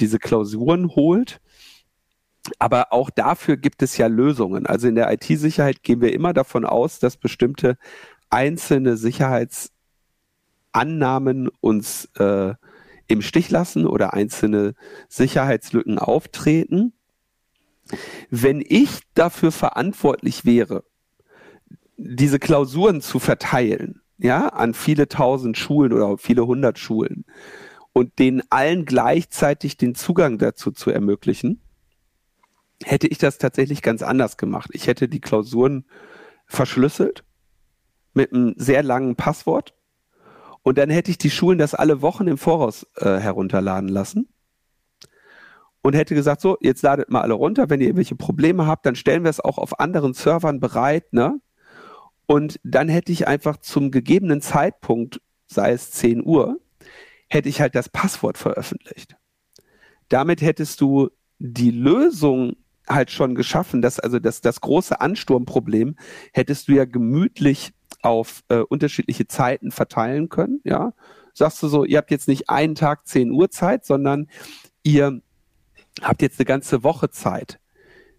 diese 0.00 0.18
Klausuren 0.18 0.94
holt. 0.94 1.40
Aber 2.58 2.92
auch 2.92 3.10
dafür 3.10 3.56
gibt 3.56 3.82
es 3.82 3.96
ja 3.98 4.06
Lösungen. 4.06 4.66
Also 4.66 4.88
in 4.88 4.94
der 4.94 5.12
IT-Sicherheit 5.12 5.82
gehen 5.82 6.00
wir 6.00 6.14
immer 6.14 6.32
davon 6.32 6.64
aus, 6.64 6.98
dass 6.98 7.16
bestimmte 7.16 7.76
einzelne 8.30 8.96
Sicherheitsannahmen 8.96 11.48
uns 11.60 12.06
äh, 12.16 12.54
im 13.06 13.22
Stich 13.22 13.50
lassen 13.50 13.86
oder 13.86 14.14
einzelne 14.14 14.74
Sicherheitslücken 15.08 15.98
auftreten. 15.98 16.92
Wenn 18.30 18.62
ich 18.66 19.00
dafür 19.14 19.50
verantwortlich 19.50 20.44
wäre, 20.44 20.84
diese 21.96 22.38
Klausuren 22.38 23.00
zu 23.00 23.18
verteilen, 23.18 24.02
ja, 24.18 24.48
an 24.48 24.74
viele 24.74 25.08
tausend 25.08 25.56
Schulen 25.56 25.92
oder 25.92 26.18
viele 26.18 26.46
hundert 26.46 26.78
Schulen 26.78 27.24
und 27.98 28.20
denen 28.20 28.44
allen 28.48 28.84
gleichzeitig 28.84 29.76
den 29.76 29.96
Zugang 29.96 30.38
dazu 30.38 30.70
zu 30.70 30.92
ermöglichen, 30.92 31.60
hätte 32.84 33.08
ich 33.08 33.18
das 33.18 33.38
tatsächlich 33.38 33.82
ganz 33.82 34.04
anders 34.04 34.36
gemacht. 34.36 34.70
Ich 34.72 34.86
hätte 34.86 35.08
die 35.08 35.20
Klausuren 35.20 35.84
verschlüsselt 36.46 37.24
mit 38.14 38.32
einem 38.32 38.54
sehr 38.56 38.84
langen 38.84 39.16
Passwort 39.16 39.74
und 40.62 40.78
dann 40.78 40.90
hätte 40.90 41.10
ich 41.10 41.18
die 41.18 41.28
Schulen 41.28 41.58
das 41.58 41.74
alle 41.74 42.00
Wochen 42.00 42.28
im 42.28 42.38
Voraus 42.38 42.86
äh, 42.98 43.18
herunterladen 43.18 43.88
lassen 43.88 44.28
und 45.82 45.94
hätte 45.94 46.14
gesagt, 46.14 46.40
so, 46.40 46.56
jetzt 46.60 46.82
ladet 46.82 47.10
mal 47.10 47.22
alle 47.22 47.34
runter, 47.34 47.68
wenn 47.68 47.80
ihr 47.80 47.88
irgendwelche 47.88 48.14
Probleme 48.14 48.68
habt, 48.68 48.86
dann 48.86 48.94
stellen 48.94 49.24
wir 49.24 49.30
es 49.30 49.40
auch 49.40 49.58
auf 49.58 49.80
anderen 49.80 50.14
Servern 50.14 50.60
bereit, 50.60 51.12
ne? 51.12 51.40
Und 52.26 52.60
dann 52.62 52.88
hätte 52.88 53.10
ich 53.10 53.26
einfach 53.26 53.56
zum 53.56 53.90
gegebenen 53.90 54.40
Zeitpunkt, 54.40 55.20
sei 55.48 55.72
es 55.72 55.90
10 55.90 56.24
Uhr, 56.24 56.60
hätte 57.28 57.48
ich 57.48 57.60
halt 57.60 57.74
das 57.74 57.88
Passwort 57.88 58.38
veröffentlicht. 58.38 59.16
Damit 60.08 60.40
hättest 60.40 60.80
du 60.80 61.10
die 61.38 61.70
Lösung 61.70 62.56
halt 62.88 63.10
schon 63.10 63.34
geschaffen, 63.34 63.82
dass 63.82 64.00
also 64.00 64.18
das, 64.18 64.40
das 64.40 64.60
große 64.60 65.00
Ansturmproblem 65.00 65.96
hättest 66.32 66.68
du 66.68 66.72
ja 66.72 66.84
gemütlich 66.84 67.72
auf 68.02 68.42
äh, 68.48 68.58
unterschiedliche 68.58 69.26
Zeiten 69.26 69.70
verteilen 69.70 70.28
können, 70.28 70.60
ja. 70.64 70.92
Sagst 71.34 71.62
du 71.62 71.68
so, 71.68 71.84
ihr 71.84 71.98
habt 71.98 72.10
jetzt 72.10 72.26
nicht 72.26 72.48
einen 72.48 72.74
Tag 72.74 73.06
10 73.06 73.30
Uhr 73.30 73.50
Zeit, 73.50 73.84
sondern 73.84 74.28
ihr 74.82 75.20
habt 76.02 76.22
jetzt 76.22 76.40
eine 76.40 76.46
ganze 76.46 76.82
Woche 76.82 77.10
Zeit, 77.10 77.60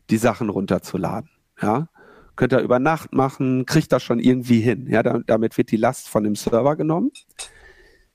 die 0.10 0.18
Sachen 0.18 0.50
runterzuladen, 0.50 1.30
ja. 1.62 1.90
Könnt 2.36 2.54
ihr 2.54 2.60
über 2.60 2.80
Nacht 2.80 3.12
machen, 3.12 3.66
kriegt 3.66 3.92
das 3.92 4.02
schon 4.02 4.20
irgendwie 4.20 4.62
hin, 4.62 4.88
ja. 4.90 5.02
Da, 5.02 5.20
damit 5.26 5.58
wird 5.58 5.72
die 5.72 5.78
Last 5.78 6.10
von 6.10 6.24
dem 6.24 6.36
Server 6.36 6.76
genommen. 6.76 7.12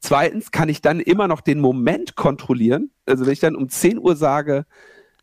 Zweitens 0.05 0.51
kann 0.51 0.69
ich 0.69 0.83
dann 0.83 1.01
immer 1.01 1.29
noch 1.29 1.41
den 1.41 1.61
Moment 1.61 2.15
kontrollieren. 2.15 2.91
Also 3.07 3.25
wenn 3.25 3.33
ich 3.33 3.41
dann 3.41 3.57
um 3.57 3.71
10 3.71 3.99
Uhr 3.99 4.17
sage, 4.17 4.67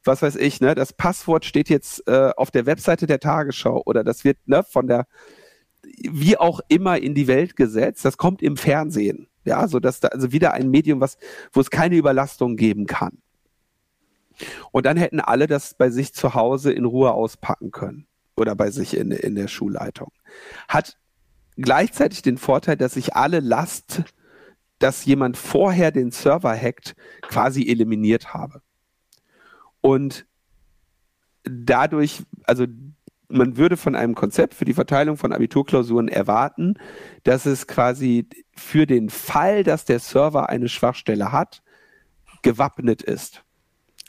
was 0.03 0.23
weiß 0.23 0.37
ich, 0.37 0.59
ne, 0.59 0.73
das 0.73 0.91
Passwort 0.91 1.45
steht 1.45 1.69
jetzt 1.69 2.07
äh, 2.07 2.31
auf 2.35 2.49
der 2.49 2.65
Webseite 2.65 3.05
der 3.05 3.19
Tagesschau 3.19 3.83
oder 3.85 4.03
das 4.03 4.23
wird 4.23 4.39
ne, 4.47 4.63
von 4.63 4.87
der 4.87 5.05
wie 5.83 6.35
auch 6.35 6.61
immer 6.67 6.97
in 6.97 7.13
die 7.13 7.27
Welt 7.27 7.55
gesetzt, 7.55 8.05
das 8.05 8.17
kommt 8.17 8.41
im 8.41 8.57
Fernsehen. 8.57 9.27
Ja, 9.45 9.67
so 9.67 9.79
dass 9.79 9.99
da 9.99 10.07
also 10.07 10.31
wieder 10.31 10.53
ein 10.53 10.71
Medium, 10.71 10.99
was, 10.99 11.19
wo 11.51 11.61
es 11.61 11.69
keine 11.69 11.95
Überlastung 11.95 12.55
geben 12.55 12.87
kann. 12.87 13.19
Und 14.71 14.87
dann 14.87 14.97
hätten 14.97 15.19
alle 15.19 15.45
das 15.45 15.75
bei 15.75 15.91
sich 15.91 16.11
zu 16.15 16.33
Hause 16.33 16.71
in 16.71 16.85
Ruhe 16.85 17.11
auspacken 17.11 17.69
können 17.69 18.07
oder 18.35 18.55
bei 18.55 18.71
sich 18.71 18.97
in, 18.97 19.11
in 19.11 19.35
der 19.35 19.47
Schulleitung. 19.47 20.11
Hat 20.67 20.97
gleichzeitig 21.55 22.23
den 22.23 22.39
Vorteil, 22.39 22.77
dass 22.77 22.95
ich 22.95 23.15
alle 23.15 23.41
Last, 23.41 24.05
dass 24.81 25.05
jemand 25.05 25.37
vorher 25.37 25.91
den 25.91 26.11
Server 26.11 26.55
hackt, 26.55 26.95
quasi 27.21 27.67
eliminiert 27.69 28.33
habe. 28.33 28.61
Und 29.79 30.25
dadurch, 31.43 32.23
also 32.43 32.65
man 33.29 33.57
würde 33.57 33.77
von 33.77 33.95
einem 33.95 34.15
Konzept 34.15 34.53
für 34.53 34.65
die 34.65 34.73
Verteilung 34.73 35.17
von 35.17 35.33
Abiturklausuren 35.33 36.07
erwarten, 36.07 36.75
dass 37.23 37.45
es 37.45 37.67
quasi 37.67 38.27
für 38.55 38.85
den 38.85 39.09
Fall, 39.09 39.63
dass 39.63 39.85
der 39.85 39.99
Server 39.99 40.49
eine 40.49 40.67
Schwachstelle 40.67 41.31
hat, 41.31 41.61
gewappnet 42.41 43.01
ist. 43.01 43.43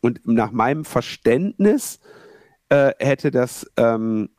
Und 0.00 0.26
nach 0.26 0.52
meinem 0.52 0.84
Verständnis 0.84 2.00
äh, 2.70 2.92
hätte 2.98 3.30
das, 3.30 3.70
ähm, 3.76 4.30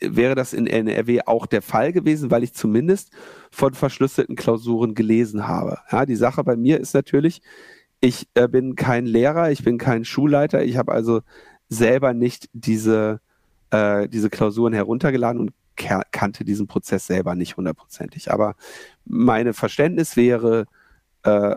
wäre 0.00 0.34
das 0.34 0.52
in 0.52 0.66
NRW 0.66 1.20
auch 1.26 1.46
der 1.46 1.62
Fall 1.62 1.92
gewesen, 1.92 2.30
weil 2.30 2.42
ich 2.42 2.54
zumindest 2.54 3.10
von 3.50 3.74
verschlüsselten 3.74 4.36
Klausuren 4.36 4.94
gelesen 4.94 5.46
habe. 5.46 5.78
Ja, 5.90 6.06
die 6.06 6.16
Sache 6.16 6.42
bei 6.42 6.56
mir 6.56 6.80
ist 6.80 6.94
natürlich, 6.94 7.42
ich 8.00 8.28
äh, 8.34 8.48
bin 8.48 8.76
kein 8.76 9.06
Lehrer, 9.06 9.50
ich 9.50 9.62
bin 9.62 9.78
kein 9.78 10.04
Schulleiter, 10.04 10.64
ich 10.64 10.76
habe 10.76 10.92
also 10.92 11.20
selber 11.68 12.14
nicht 12.14 12.48
diese, 12.52 13.20
äh, 13.70 14.08
diese 14.08 14.30
Klausuren 14.30 14.72
heruntergeladen 14.72 15.40
und 15.40 15.52
kannte 15.76 16.44
diesen 16.44 16.66
Prozess 16.66 17.06
selber 17.06 17.34
nicht 17.34 17.56
hundertprozentig. 17.56 18.30
Aber 18.30 18.54
meine 19.04 19.54
Verständnis 19.54 20.16
wäre, 20.16 20.66
äh, 21.24 21.56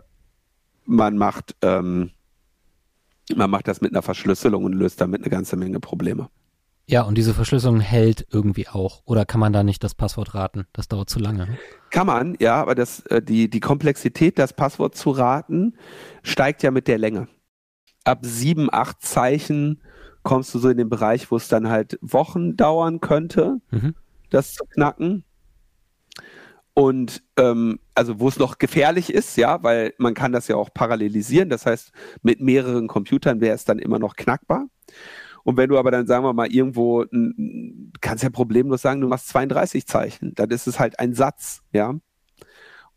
man 0.86 1.18
macht, 1.18 1.56
ähm, 1.62 2.12
man 3.36 3.50
macht 3.50 3.68
das 3.68 3.82
mit 3.82 3.92
einer 3.92 4.02
Verschlüsselung 4.02 4.64
und 4.64 4.74
löst 4.74 5.02
damit 5.02 5.22
eine 5.22 5.30
ganze 5.30 5.56
Menge 5.56 5.80
Probleme. 5.80 6.30
Ja, 6.90 7.02
und 7.02 7.18
diese 7.18 7.34
Verschlüsselung 7.34 7.82
hält 7.82 8.28
irgendwie 8.32 8.70
auch. 8.70 9.02
Oder 9.06 9.26
kann 9.26 9.42
man 9.42 9.52
da 9.52 9.62
nicht 9.62 9.84
das 9.84 9.94
Passwort 9.94 10.34
raten? 10.34 10.68
Das 10.72 10.88
dauert 10.88 11.10
zu 11.10 11.20
lange. 11.20 11.48
Ne? 11.48 11.58
Kann 11.92 12.08
man, 12.08 12.38
ja, 12.40 12.56
aber 12.56 12.76
das, 12.76 13.02
äh, 13.08 13.22
die, 13.22 13.50
die 13.50 13.60
Komplexität, 13.60 14.40
das 14.40 14.54
Passwort 14.54 14.96
zu 14.96 15.12
raten, 15.12 15.76
steigt 16.24 16.64
ja 16.64 16.72
mit 16.72 16.88
der 16.88 16.98
Länge. 16.98 17.28
Ab 18.06 18.20
sieben, 18.22 18.70
acht 18.72 19.02
Zeichen 19.02 19.82
kommst 20.24 20.54
du 20.56 20.60
so 20.60 20.70
in 20.70 20.78
den 20.78 20.90
Bereich, 20.90 21.30
wo 21.30 21.36
es 21.36 21.50
dann 21.50 21.70
halt 21.70 22.00
Wochen 22.02 22.56
dauern 22.56 23.02
könnte, 23.02 23.60
mhm. 23.70 23.94
das 24.30 24.54
zu 24.54 24.64
knacken. 24.66 25.26
Und 26.74 27.22
ähm, 27.38 27.80
also 27.96 28.20
wo 28.20 28.30
es 28.30 28.40
noch 28.40 28.60
gefährlich 28.60 29.14
ist, 29.14 29.36
ja, 29.36 29.62
weil 29.62 29.94
man 29.98 30.14
kann 30.14 30.32
das 30.32 30.48
ja 30.48 30.56
auch 30.56 30.74
parallelisieren. 30.74 31.50
Das 31.50 31.66
heißt, 31.66 31.92
mit 32.22 32.40
mehreren 32.40 32.88
Computern 32.88 33.42
wäre 33.42 33.56
es 33.56 33.66
dann 33.66 33.80
immer 33.80 34.00
noch 34.00 34.16
knackbar. 34.16 34.68
Und 35.48 35.56
wenn 35.56 35.70
du 35.70 35.78
aber 35.78 35.92
dann, 35.92 36.08
sagen 36.08 36.26
wir 36.26 36.34
mal, 36.34 36.52
irgendwo, 36.52 37.06
kannst 38.02 38.22
ja 38.22 38.30
problemlos 38.30 38.82
sagen, 38.82 39.00
du 39.00 39.08
machst 39.08 39.30
32 39.30 39.88
Zeichen, 39.88 40.36
dann 40.36 40.50
ist 40.50 40.68
es 40.68 40.78
halt 40.78 41.00
ein 41.00 41.14
Satz, 41.14 41.62
ja. 41.72 41.96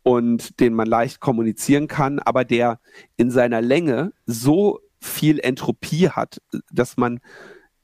Und 0.03 0.59
den 0.59 0.73
man 0.73 0.85
leicht 0.85 1.21
kommunizieren 1.21 1.87
kann, 1.87 2.19
aber 2.19 2.43
der 2.43 2.81
in 3.15 3.31
seiner 3.31 3.61
Länge 3.61 4.11
so 4.25 4.81
viel 4.99 5.39
Entropie 5.39 6.09
hat, 6.09 6.41
dass 6.69 6.97
man 6.97 7.21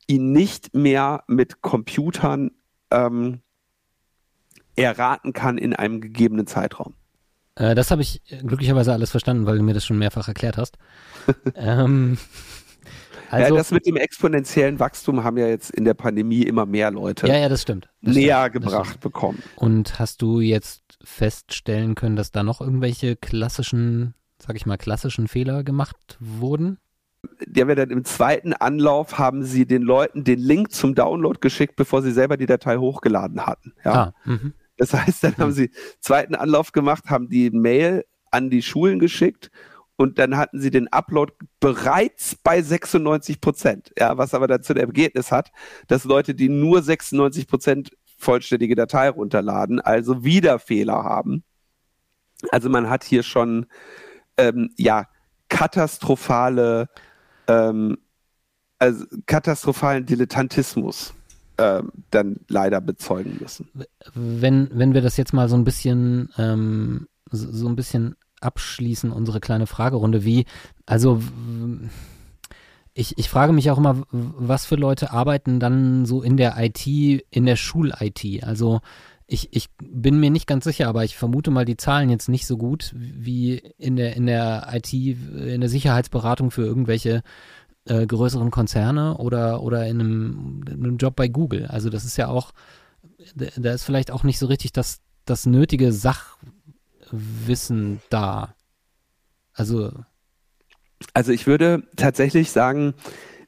ihn 0.05 0.33
nicht 0.33 0.75
mehr 0.75 1.23
mit 1.27 1.61
Computern 1.61 2.51
ähm, 2.91 3.39
erraten 4.75 5.31
kann 5.31 5.57
in 5.57 5.77
einem 5.77 6.01
gegebenen 6.01 6.45
Zeitraum. 6.45 6.93
Äh, 7.55 7.73
das 7.73 7.89
habe 7.89 8.01
ich 8.01 8.21
glücklicherweise 8.27 8.91
alles 8.91 9.11
verstanden, 9.11 9.45
weil 9.45 9.59
du 9.59 9.63
mir 9.63 9.73
das 9.73 9.85
schon 9.85 9.97
mehrfach 9.97 10.27
erklärt 10.27 10.57
hast. 10.57 10.77
ähm, 11.55 12.17
also, 13.29 13.55
ja, 13.55 13.57
das 13.57 13.71
mit 13.71 13.85
dem 13.85 13.97
exponentiellen 13.97 14.79
Wachstum 14.79 15.23
haben 15.23 15.37
ja 15.37 15.47
jetzt 15.47 15.71
in 15.71 15.83
der 15.83 15.93
Pandemie 15.93 16.43
immer 16.43 16.65
mehr 16.65 16.91
Leute 16.91 17.27
ja, 17.27 17.37
ja, 17.37 17.49
das 17.49 17.61
stimmt. 17.61 17.89
Das 18.01 18.15
näher 18.15 18.47
stimmt, 18.49 18.65
gebracht 18.65 18.99
bekommen. 19.01 19.43
Und 19.55 19.99
hast 19.99 20.21
du 20.21 20.39
jetzt 20.39 20.97
feststellen 21.03 21.95
können, 21.95 22.15
dass 22.15 22.31
da 22.31 22.43
noch 22.43 22.61
irgendwelche 22.61 23.15
klassischen, 23.15 24.13
sag 24.39 24.55
ich 24.55 24.65
mal, 24.65 24.77
klassischen 24.77 25.27
Fehler 25.27 25.63
gemacht 25.63 26.17
wurden? 26.19 26.79
der 27.45 27.67
wird 27.67 27.79
dann 27.79 27.89
im 27.89 28.05
zweiten 28.05 28.53
Anlauf 28.53 29.17
haben 29.17 29.43
sie 29.43 29.65
den 29.65 29.81
Leuten 29.81 30.23
den 30.23 30.39
Link 30.39 30.71
zum 30.71 30.95
Download 30.95 31.39
geschickt, 31.41 31.75
bevor 31.75 32.01
sie 32.01 32.11
selber 32.11 32.37
die 32.37 32.45
Datei 32.45 32.77
hochgeladen 32.77 33.45
hatten. 33.45 33.73
Ja. 33.83 33.93
Ah, 33.93 34.13
mhm. 34.25 34.53
das 34.77 34.93
heißt, 34.93 35.23
dann 35.23 35.37
haben 35.37 35.49
mhm. 35.49 35.55
sie 35.55 35.71
zweiten 35.99 36.35
Anlauf 36.35 36.71
gemacht, 36.71 37.05
haben 37.07 37.29
die 37.29 37.49
Mail 37.51 38.05
an 38.31 38.49
die 38.49 38.61
Schulen 38.61 38.99
geschickt 38.99 39.51
und 39.97 40.19
dann 40.19 40.37
hatten 40.37 40.61
sie 40.61 40.71
den 40.71 40.87
Upload 40.87 41.33
bereits 41.59 42.35
bei 42.35 42.61
96 42.61 43.41
Prozent. 43.41 43.91
Ja, 43.97 44.17
was 44.17 44.33
aber 44.33 44.47
dazu 44.47 44.73
der 44.73 44.83
Ergebnis 44.83 45.31
hat, 45.31 45.51
dass 45.87 46.05
Leute, 46.05 46.35
die 46.35 46.49
nur 46.49 46.81
96 46.81 47.47
Prozent 47.47 47.91
vollständige 48.17 48.75
Datei 48.75 49.09
runterladen, 49.09 49.79
also 49.79 50.23
wieder 50.23 50.59
Fehler 50.59 51.03
haben. 51.03 51.43
Also 52.51 52.69
man 52.69 52.89
hat 52.89 53.03
hier 53.03 53.23
schon 53.23 53.65
ähm, 54.37 54.69
ja 54.77 55.07
katastrophale 55.49 56.89
ähm, 57.47 57.97
also 58.79 59.05
katastrophalen 59.25 60.05
Dilettantismus 60.05 61.13
ähm, 61.57 61.91
dann 62.11 62.37
leider 62.47 62.81
bezeugen 62.81 63.37
müssen. 63.41 63.69
Wenn, 64.13 64.69
wenn 64.71 64.93
wir 64.93 65.01
das 65.01 65.17
jetzt 65.17 65.33
mal 65.33 65.49
so 65.49 65.55
ein 65.55 65.63
bisschen 65.63 66.29
ähm, 66.37 67.07
so, 67.31 67.51
so 67.51 67.67
ein 67.67 67.75
bisschen 67.75 68.15
abschließen, 68.41 69.11
unsere 69.11 69.39
kleine 69.39 69.67
Fragerunde, 69.67 70.23
wie, 70.23 70.45
also 70.85 71.21
ich, 72.93 73.17
ich 73.17 73.29
frage 73.29 73.53
mich 73.53 73.69
auch 73.69 73.77
immer, 73.77 74.03
was 74.11 74.65
für 74.65 74.75
Leute 74.75 75.11
arbeiten 75.11 75.59
dann 75.59 76.05
so 76.05 76.23
in 76.23 76.35
der 76.35 76.55
IT, 76.57 76.87
in 76.87 77.45
der 77.45 77.55
Schul-IT? 77.55 78.43
Also 78.43 78.81
ich, 79.27 79.49
ich 79.51 79.67
bin 79.77 80.19
mir 80.19 80.31
nicht 80.31 80.47
ganz 80.47 80.63
sicher, 80.63 80.87
aber 80.87 81.03
ich 81.03 81.15
vermute 81.15 81.51
mal 81.51 81.65
die 81.65 81.77
Zahlen 81.77 82.09
jetzt 82.09 82.29
nicht 82.29 82.47
so 82.47 82.57
gut 82.57 82.93
wie 82.95 83.57
in 83.77 83.97
der, 83.97 84.15
in 84.15 84.25
der 84.25 84.69
IT, 84.71 84.91
in 84.93 85.61
der 85.61 85.69
Sicherheitsberatung 85.69 86.49
für 86.49 86.65
irgendwelche 86.65 87.21
äh, 87.85 88.07
größeren 88.07 88.51
Konzerne 88.51 89.17
oder, 89.17 89.61
oder 89.61 89.85
in 89.85 89.99
einem, 89.99 90.63
in 90.67 90.83
einem 90.83 90.97
Job 90.97 91.15
bei 91.15 91.27
Google. 91.27 91.67
Also 91.67 91.89
das 91.89 92.05
ist 92.05 92.17
ja 92.17 92.29
auch, 92.29 92.51
da 93.35 93.73
ist 93.73 93.83
vielleicht 93.83 94.11
auch 94.11 94.23
nicht 94.23 94.39
so 94.39 94.47
richtig 94.47 94.71
das, 94.71 95.01
das 95.25 95.45
nötige 95.45 95.91
Sachwissen 97.11 98.01
da. 98.09 98.55
Also. 99.53 99.91
Also 101.13 101.31
ich 101.31 101.47
würde 101.47 101.83
tatsächlich 101.95 102.51
sagen, 102.51 102.93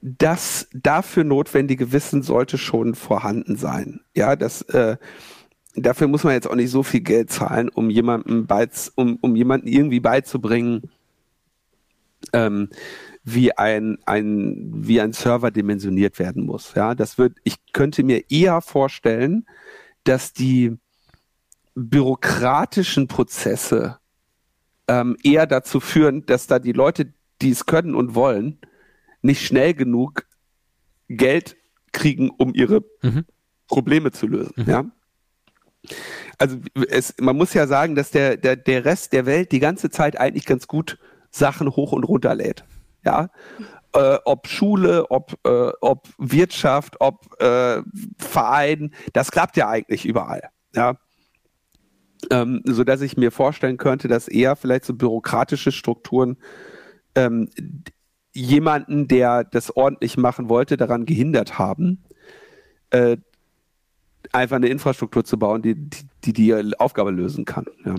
das 0.01 0.67
dafür 0.73 1.23
notwendige 1.23 1.91
Wissen 1.91 2.21
sollte 2.21 2.57
schon 2.57 2.95
vorhanden 2.95 3.57
sein. 3.57 4.01
Ja, 4.15 4.35
das, 4.35 4.61
äh, 4.63 4.97
dafür 5.75 6.07
muss 6.07 6.23
man 6.23 6.33
jetzt 6.33 6.47
auch 6.47 6.55
nicht 6.55 6.69
so 6.69 6.83
viel 6.83 7.01
Geld 7.01 7.31
zahlen, 7.31 7.69
um 7.69 7.89
jemandem 7.89 8.47
um, 8.95 9.17
um 9.21 9.35
jemanden 9.35 9.67
irgendwie 9.67 9.99
beizubringen, 9.99 10.89
ähm, 12.33 12.69
wie 13.23 13.57
ein, 13.57 13.97
ein, 14.05 14.71
wie 14.73 15.01
ein 15.01 15.13
Server 15.13 15.51
dimensioniert 15.51 16.19
werden 16.19 16.45
muss. 16.45 16.73
Ja, 16.75 16.95
das 16.95 17.17
wird, 17.17 17.37
ich 17.43 17.55
könnte 17.73 18.03
mir 18.03 18.29
eher 18.29 18.61
vorstellen, 18.61 19.45
dass 20.03 20.33
die 20.33 20.77
bürokratischen 21.87 23.07
Prozesse 23.07 23.99
ähm, 24.87 25.15
eher 25.23 25.47
dazu 25.47 25.79
führen, 25.79 26.25
dass 26.25 26.47
da 26.47 26.59
die 26.59 26.71
Leute, 26.71 27.13
die 27.41 27.51
es 27.51 27.65
können 27.65 27.95
und 27.95 28.15
wollen, 28.15 28.59
nicht 29.21 29.45
schnell 29.45 29.73
genug 29.73 30.25
Geld 31.07 31.57
kriegen, 31.91 32.29
um 32.29 32.53
ihre 32.53 32.83
mhm. 33.01 33.25
Probleme 33.67 34.11
zu 34.11 34.27
lösen. 34.27 34.53
Mhm. 34.57 34.69
Ja? 34.69 34.85
Also 36.37 36.57
es, 36.89 37.15
man 37.19 37.37
muss 37.37 37.53
ja 37.53 37.67
sagen, 37.67 37.95
dass 37.95 38.11
der, 38.11 38.37
der, 38.37 38.55
der 38.55 38.85
Rest 38.85 39.13
der 39.13 39.25
Welt 39.25 39.51
die 39.51 39.59
ganze 39.59 39.89
Zeit 39.89 40.19
eigentlich 40.19 40.45
ganz 40.45 40.67
gut 40.67 40.97
Sachen 41.31 41.69
hoch 41.69 41.91
und 41.91 42.03
runter 42.03 42.35
lädt. 42.35 42.63
Ja. 43.05 43.29
Äh, 43.93 44.17
ob 44.25 44.47
Schule, 44.47 45.09
ob, 45.09 45.33
äh, 45.45 45.71
ob 45.81 46.07
Wirtschaft, 46.17 46.97
ob 46.99 47.41
äh, 47.41 47.81
Verein, 48.17 48.93
das 49.13 49.31
klappt 49.31 49.57
ja 49.57 49.69
eigentlich 49.69 50.05
überall. 50.05 50.49
Ja. 50.75 50.95
Ähm, 52.31 52.61
so 52.65 52.83
dass 52.83 53.01
ich 53.01 53.17
mir 53.17 53.31
vorstellen 53.31 53.77
könnte, 53.77 54.07
dass 54.07 54.27
eher 54.27 54.55
vielleicht 54.55 54.85
so 54.85 54.93
bürokratische 54.93 55.71
Strukturen 55.71 56.37
ähm, 57.15 57.49
jemanden, 58.33 59.07
der 59.07 59.43
das 59.43 59.75
ordentlich 59.75 60.17
machen 60.17 60.49
wollte, 60.49 60.77
daran 60.77 61.05
gehindert 61.05 61.57
haben, 61.57 62.03
äh, 62.89 63.17
einfach 64.31 64.57
eine 64.57 64.67
Infrastruktur 64.67 65.23
zu 65.23 65.39
bauen, 65.39 65.61
die 65.61 65.75
die, 65.75 66.05
die, 66.25 66.33
die 66.33 66.79
Aufgabe 66.79 67.11
lösen 67.11 67.45
kann. 67.45 67.65
Ja. 67.85 67.95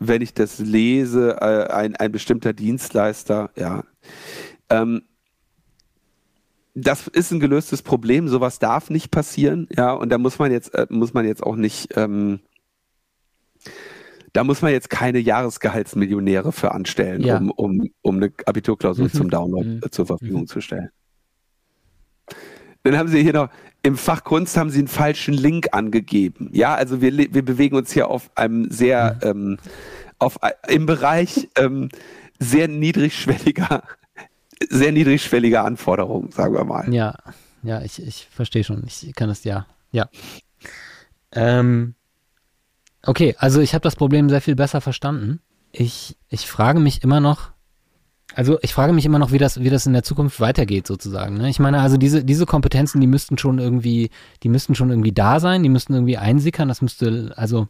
Wenn 0.00 0.22
ich 0.22 0.34
das 0.34 0.58
lese, 0.58 1.40
äh, 1.40 1.72
ein, 1.72 1.96
ein 1.96 2.12
bestimmter 2.12 2.52
Dienstleister, 2.52 3.50
ja. 3.56 3.84
Ähm, 4.68 5.02
das 6.74 7.08
ist 7.08 7.32
ein 7.32 7.40
gelöstes 7.40 7.82
Problem, 7.82 8.28
sowas 8.28 8.60
darf 8.60 8.90
nicht 8.90 9.10
passieren, 9.10 9.66
ja, 9.74 9.92
und 9.92 10.10
da 10.10 10.18
muss 10.18 10.38
man 10.38 10.52
jetzt, 10.52 10.74
äh, 10.74 10.86
muss 10.90 11.12
man 11.12 11.24
jetzt 11.26 11.42
auch 11.42 11.56
nicht, 11.56 11.96
ähm, 11.96 12.40
da 14.32 14.44
muss 14.44 14.62
man 14.62 14.72
jetzt 14.72 14.90
keine 14.90 15.18
Jahresgehaltsmillionäre 15.18 16.52
für 16.52 16.72
anstellen, 16.72 17.22
ja. 17.22 17.38
um, 17.38 17.50
um, 17.50 17.90
um 18.02 18.16
eine 18.16 18.32
Abiturklausur 18.46 19.06
mhm. 19.06 19.12
zum 19.12 19.30
Download 19.30 19.66
mhm. 19.66 19.80
zur 19.90 20.06
Verfügung 20.06 20.42
mhm. 20.42 20.46
zu 20.46 20.60
stellen. 20.60 20.90
Dann 22.82 22.96
haben 22.96 23.08
sie 23.08 23.22
hier 23.22 23.32
noch, 23.32 23.50
im 23.82 23.96
Fach 23.96 24.24
Kunst 24.24 24.56
haben 24.56 24.70
sie 24.70 24.78
einen 24.78 24.88
falschen 24.88 25.34
Link 25.34 25.68
angegeben. 25.72 26.50
Ja, 26.52 26.74
also 26.74 27.00
wir, 27.00 27.16
wir 27.16 27.44
bewegen 27.44 27.76
uns 27.76 27.92
hier 27.92 28.08
auf 28.08 28.30
einem 28.36 28.70
sehr, 28.70 29.18
mhm. 29.22 29.28
ähm, 29.28 29.58
auf, 30.18 30.38
im 30.68 30.86
Bereich 30.86 31.48
ähm, 31.56 31.88
sehr 32.38 32.68
niedrigschwelliger, 32.68 33.82
sehr 34.68 34.92
niedrigschwelliger 34.92 35.64
Anforderungen, 35.64 36.30
sagen 36.32 36.54
wir 36.54 36.64
mal. 36.64 36.92
Ja, 36.92 37.14
ja, 37.62 37.82
ich, 37.82 38.00
ich 38.02 38.28
verstehe 38.30 38.64
schon. 38.64 38.84
Ich 38.86 39.12
kann 39.14 39.30
es 39.30 39.44
ja, 39.44 39.66
ja. 39.90 40.08
Ähm, 41.32 41.94
okay, 43.04 43.34
also 43.38 43.60
ich 43.60 43.74
habe 43.74 43.82
das 43.82 43.96
Problem 43.96 44.28
sehr 44.28 44.40
viel 44.40 44.56
besser 44.56 44.80
verstanden. 44.80 45.40
Ich, 45.72 46.16
ich 46.28 46.46
frage 46.46 46.80
mich 46.80 47.02
immer 47.02 47.20
noch, 47.20 47.52
also 48.34 48.58
ich 48.62 48.74
frage 48.74 48.92
mich 48.92 49.06
immer 49.06 49.18
noch, 49.18 49.32
wie 49.32 49.38
das, 49.38 49.60
wie 49.60 49.70
das 49.70 49.86
in 49.86 49.94
der 49.94 50.02
Zukunft 50.02 50.40
weitergeht, 50.40 50.86
sozusagen. 50.86 51.38
Ne? 51.38 51.48
Ich 51.48 51.58
meine, 51.58 51.80
also 51.80 51.96
diese, 51.96 52.24
diese 52.24 52.46
Kompetenzen, 52.46 53.00
die 53.00 53.06
müssten 53.06 53.38
schon 53.38 53.58
irgendwie, 53.58 54.10
die 54.42 54.48
müssten 54.48 54.74
schon 54.74 54.90
irgendwie 54.90 55.12
da 55.12 55.40
sein, 55.40 55.62
die 55.62 55.68
müssten 55.68 55.94
irgendwie 55.94 56.18
einsickern, 56.18 56.68
das 56.68 56.82
müsste, 56.82 57.32
also, 57.36 57.68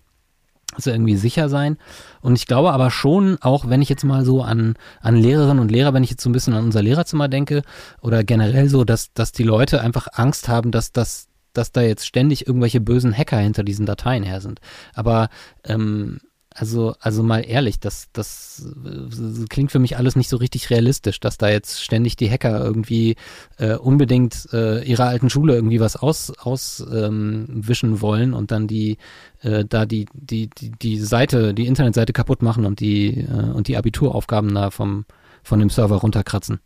also 0.75 0.91
irgendwie 0.91 1.17
sicher 1.17 1.49
sein. 1.49 1.79
Und 2.21 2.37
ich 2.37 2.47
glaube 2.47 2.73
aber 2.73 2.91
schon, 2.91 3.39
auch 3.41 3.69
wenn 3.69 3.83
ich 3.83 3.89
jetzt 3.89 4.05
mal 4.05 4.25
so 4.25 4.43
an, 4.43 4.75
an 5.01 5.17
Lehrerinnen 5.17 5.61
und 5.61 5.71
Lehrer, 5.71 5.95
wenn 5.95 6.05
ich 6.05 6.11
jetzt 6.11 6.23
so 6.23 6.29
ein 6.29 6.35
bisschen 6.35 6.55
an 6.55 6.65
unser 6.65 6.83
Lehrerzimmer 6.83 7.29
denke, 7.29 7.63
oder 8.03 8.25
generell 8.25 8.69
so, 8.69 8.85
dass, 8.85 9.13
dass 9.15 9.33
die 9.33 9.45
Leute 9.45 9.81
einfach 9.81 10.09
Angst 10.13 10.49
haben, 10.49 10.71
dass 10.71 10.93
das, 10.93 11.28
dass 11.53 11.73
da 11.73 11.83
jetzt 11.83 12.07
ständig 12.07 12.47
irgendwelche 12.47 12.81
bösen 12.81 13.17
Hacker 13.17 13.39
hinter 13.39 13.65
diesen 13.65 13.87
Dateien 13.87 14.23
her 14.23 14.41
sind. 14.41 14.61
Aber 14.95 15.29
ähm, 15.65 16.21
also, 16.55 16.95
also 17.01 17.23
mal 17.23 17.41
ehrlich, 17.41 17.79
das, 17.79 18.09
das, 18.13 18.67
das, 18.75 19.49
klingt 19.49 19.71
für 19.71 19.79
mich 19.79 19.97
alles 19.97 20.17
nicht 20.17 20.29
so 20.29 20.37
richtig 20.37 20.71
realistisch, 20.71 21.21
dass 21.21 21.39
da 21.39 21.49
jetzt 21.49 21.83
ständig 21.83 22.17
die 22.17 22.29
Hacker 22.29 22.65
irgendwie 22.65 23.15
äh, 23.59 23.75
unbedingt 23.75 24.49
äh, 24.53 24.83
ihrer 24.83 25.07
alten 25.07 25.31
Schule 25.31 25.55
irgendwie 25.55 25.79
was 25.79 25.95
aus, 25.95 26.33
auswischen 26.37 27.91
ähm, 27.91 28.01
wollen 28.01 28.35
und 28.35 28.51
dann 28.51 28.67
die 28.67 28.97
äh, 29.43 29.65
da 29.67 29.87
die, 29.87 30.07
die, 30.13 30.51
die, 30.51 30.73
die 30.73 30.99
Seite, 30.99 31.55
die 31.55 31.67
Internetseite 31.67 32.13
kaputt 32.13 32.43
machen 32.43 32.65
und 32.65 32.81
die, 32.81 33.21
äh, 33.21 33.53
und 33.53 33.69
die 33.69 33.77
Abituraufgaben 33.77 34.53
da 34.53 34.71
vom, 34.71 35.05
von 35.45 35.61
dem 35.61 35.71
Server 35.71 35.97
runterkratzen. 35.97 36.59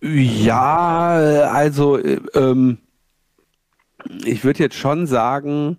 Ja, 0.00 1.50
also 1.50 1.98
ähm, 2.34 2.78
ich 4.24 4.44
würde 4.44 4.60
jetzt 4.60 4.76
schon 4.76 5.06
sagen, 5.06 5.78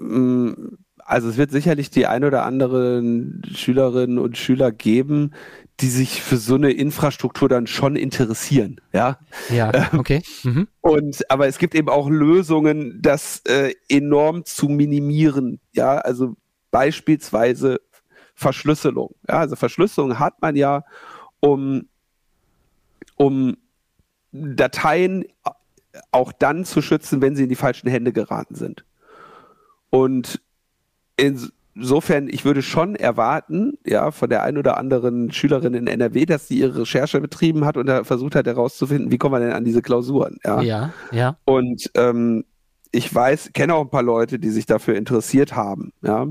ähm, 0.00 0.78
also 0.98 1.28
es 1.28 1.36
wird 1.36 1.50
sicherlich 1.50 1.90
die 1.90 2.06
ein 2.06 2.24
oder 2.24 2.44
anderen 2.44 3.42
Schülerinnen 3.54 4.18
und 4.18 4.38
Schüler 4.38 4.72
geben, 4.72 5.32
die 5.80 5.88
sich 5.88 6.22
für 6.22 6.36
so 6.36 6.54
eine 6.54 6.70
Infrastruktur 6.70 7.48
dann 7.48 7.66
schon 7.66 7.96
interessieren, 7.96 8.80
ja. 8.92 9.18
Ja, 9.50 9.72
ähm, 9.74 9.98
okay. 9.98 10.22
Mhm. 10.44 10.68
Und 10.80 11.30
aber 11.30 11.46
es 11.46 11.58
gibt 11.58 11.74
eben 11.74 11.88
auch 11.88 12.08
Lösungen, 12.08 13.00
das 13.02 13.42
äh, 13.46 13.74
enorm 13.88 14.44
zu 14.44 14.68
minimieren, 14.68 15.60
ja. 15.72 15.98
Also 15.98 16.36
beispielsweise 16.70 17.80
Verschlüsselung. 18.34 19.14
Ja, 19.28 19.40
also 19.40 19.56
Verschlüsselung 19.56 20.18
hat 20.18 20.40
man 20.40 20.56
ja, 20.56 20.84
um 21.40 21.88
um 23.16 23.56
Dateien 24.32 25.24
auch 26.10 26.32
dann 26.32 26.64
zu 26.64 26.82
schützen, 26.82 27.22
wenn 27.22 27.36
sie 27.36 27.44
in 27.44 27.48
die 27.48 27.54
falschen 27.54 27.88
Hände 27.88 28.12
geraten 28.12 28.54
sind. 28.54 28.84
Und 29.90 30.40
insofern, 31.16 32.28
ich 32.28 32.44
würde 32.44 32.62
schon 32.62 32.96
erwarten, 32.96 33.78
ja, 33.86 34.10
von 34.10 34.28
der 34.28 34.42
ein 34.42 34.58
oder 34.58 34.76
anderen 34.76 35.32
Schülerin 35.32 35.74
in 35.74 35.86
NRW, 35.86 36.26
dass 36.26 36.48
sie 36.48 36.58
ihre 36.58 36.80
Recherche 36.80 37.20
betrieben 37.20 37.64
hat 37.64 37.76
und 37.76 37.88
versucht 38.04 38.34
hat 38.34 38.46
herauszufinden, 38.46 39.10
wie 39.10 39.18
kommen 39.18 39.34
wir 39.34 39.46
denn 39.46 39.54
an 39.54 39.64
diese 39.64 39.82
Klausuren, 39.82 40.38
ja. 40.44 40.60
Ja, 40.62 40.92
ja. 41.12 41.36
Und 41.44 41.90
ähm, 41.94 42.44
ich 42.90 43.12
weiß, 43.12 43.50
kenne 43.52 43.74
auch 43.74 43.82
ein 43.82 43.90
paar 43.90 44.02
Leute, 44.02 44.38
die 44.38 44.50
sich 44.50 44.66
dafür 44.66 44.94
interessiert 44.96 45.56
haben, 45.56 45.92
ja, 46.02 46.26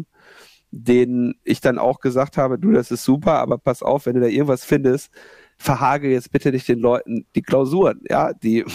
denen 0.72 1.36
ich 1.44 1.62
dann 1.62 1.78
auch 1.78 2.00
gesagt 2.00 2.38
habe, 2.38 2.58
du, 2.58 2.72
das 2.72 2.90
ist 2.90 3.04
super, 3.04 3.40
aber 3.40 3.58
pass 3.58 3.84
auf, 3.84 4.06
wenn 4.06 4.16
du 4.16 4.22
da 4.22 4.28
irgendwas 4.28 4.66
findest, 4.66 5.12
verhage 5.58 6.10
jetzt 6.10 6.32
bitte 6.32 6.52
nicht 6.52 6.68
den 6.68 6.80
Leuten 6.80 7.26
die 7.36 7.42
Klausuren, 7.42 8.02
ja, 8.10 8.34
die 8.34 8.66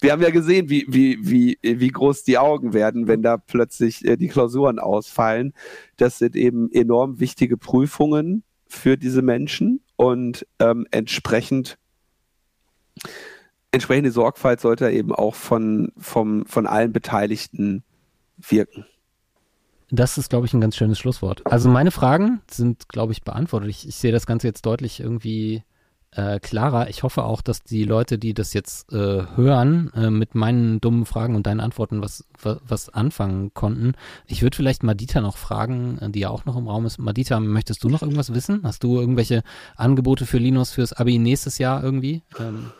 wir 0.00 0.12
haben 0.12 0.22
ja 0.22 0.30
gesehen, 0.30 0.68
wie, 0.68 0.86
wie, 0.88 1.18
wie, 1.20 1.58
wie 1.62 1.88
groß 1.88 2.24
die 2.24 2.38
Augen 2.38 2.72
werden, 2.72 3.06
wenn 3.08 3.22
da 3.22 3.36
plötzlich 3.36 4.04
äh, 4.04 4.16
die 4.16 4.28
Klausuren 4.28 4.78
ausfallen. 4.78 5.52
Das 5.96 6.18
sind 6.18 6.36
eben 6.36 6.70
enorm 6.72 7.20
wichtige 7.20 7.56
Prüfungen 7.56 8.44
für 8.66 8.96
diese 8.96 9.22
Menschen 9.22 9.80
und 9.96 10.46
ähm, 10.58 10.86
entsprechend 10.90 11.78
entsprechende 13.74 14.12
Sorgfalt 14.12 14.60
sollte 14.60 14.88
eben 14.90 15.12
auch 15.12 15.34
von, 15.34 15.92
vom, 15.98 16.46
von 16.46 16.66
allen 16.66 16.92
Beteiligten 16.92 17.82
wirken. 18.38 18.86
Das 19.90 20.16
ist, 20.16 20.30
glaube 20.30 20.46
ich, 20.46 20.54
ein 20.54 20.60
ganz 20.60 20.76
schönes 20.76 20.98
Schlusswort. 20.98 21.42
Also 21.44 21.68
meine 21.68 21.90
Fragen 21.90 22.40
sind, 22.50 22.88
glaube 22.88 23.12
ich, 23.12 23.22
beantwortet. 23.22 23.68
Ich, 23.68 23.86
ich 23.86 23.96
sehe 23.96 24.12
das 24.12 24.26
Ganze 24.26 24.46
jetzt 24.46 24.64
deutlich 24.64 25.00
irgendwie 25.00 25.62
äh, 26.14 26.38
klarer. 26.40 26.88
Ich 26.88 27.02
hoffe 27.02 27.24
auch, 27.24 27.42
dass 27.42 27.62
die 27.62 27.84
Leute, 27.84 28.18
die 28.18 28.34
das 28.34 28.52
jetzt 28.54 28.92
äh, 28.92 29.22
hören, 29.36 29.90
äh, 29.94 30.10
mit 30.10 30.34
meinen 30.34 30.80
dummen 30.80 31.06
Fragen 31.06 31.34
und 31.34 31.46
deinen 31.46 31.60
Antworten 31.60 32.02
was, 32.02 32.24
was, 32.40 32.58
was 32.66 32.88
anfangen 32.88 33.52
konnten. 33.54 33.92
Ich 34.26 34.42
würde 34.42 34.56
vielleicht 34.56 34.82
Madita 34.82 35.20
noch 35.20 35.36
fragen, 35.36 35.98
äh, 35.98 36.10
die 36.10 36.20
ja 36.20 36.30
auch 36.30 36.44
noch 36.44 36.56
im 36.56 36.68
Raum 36.68 36.86
ist. 36.86 36.98
Madita, 36.98 37.40
möchtest 37.40 37.82
du 37.84 37.88
noch 37.88 38.02
irgendwas 38.02 38.34
wissen? 38.34 38.60
Hast 38.62 38.84
du 38.84 39.00
irgendwelche 39.00 39.42
Angebote 39.76 40.26
für 40.26 40.38
Linus 40.38 40.70
fürs 40.70 40.92
Abi 40.92 41.18
nächstes 41.18 41.58
Jahr 41.58 41.82
irgendwie? 41.82 42.22
Ähm, 42.38 42.70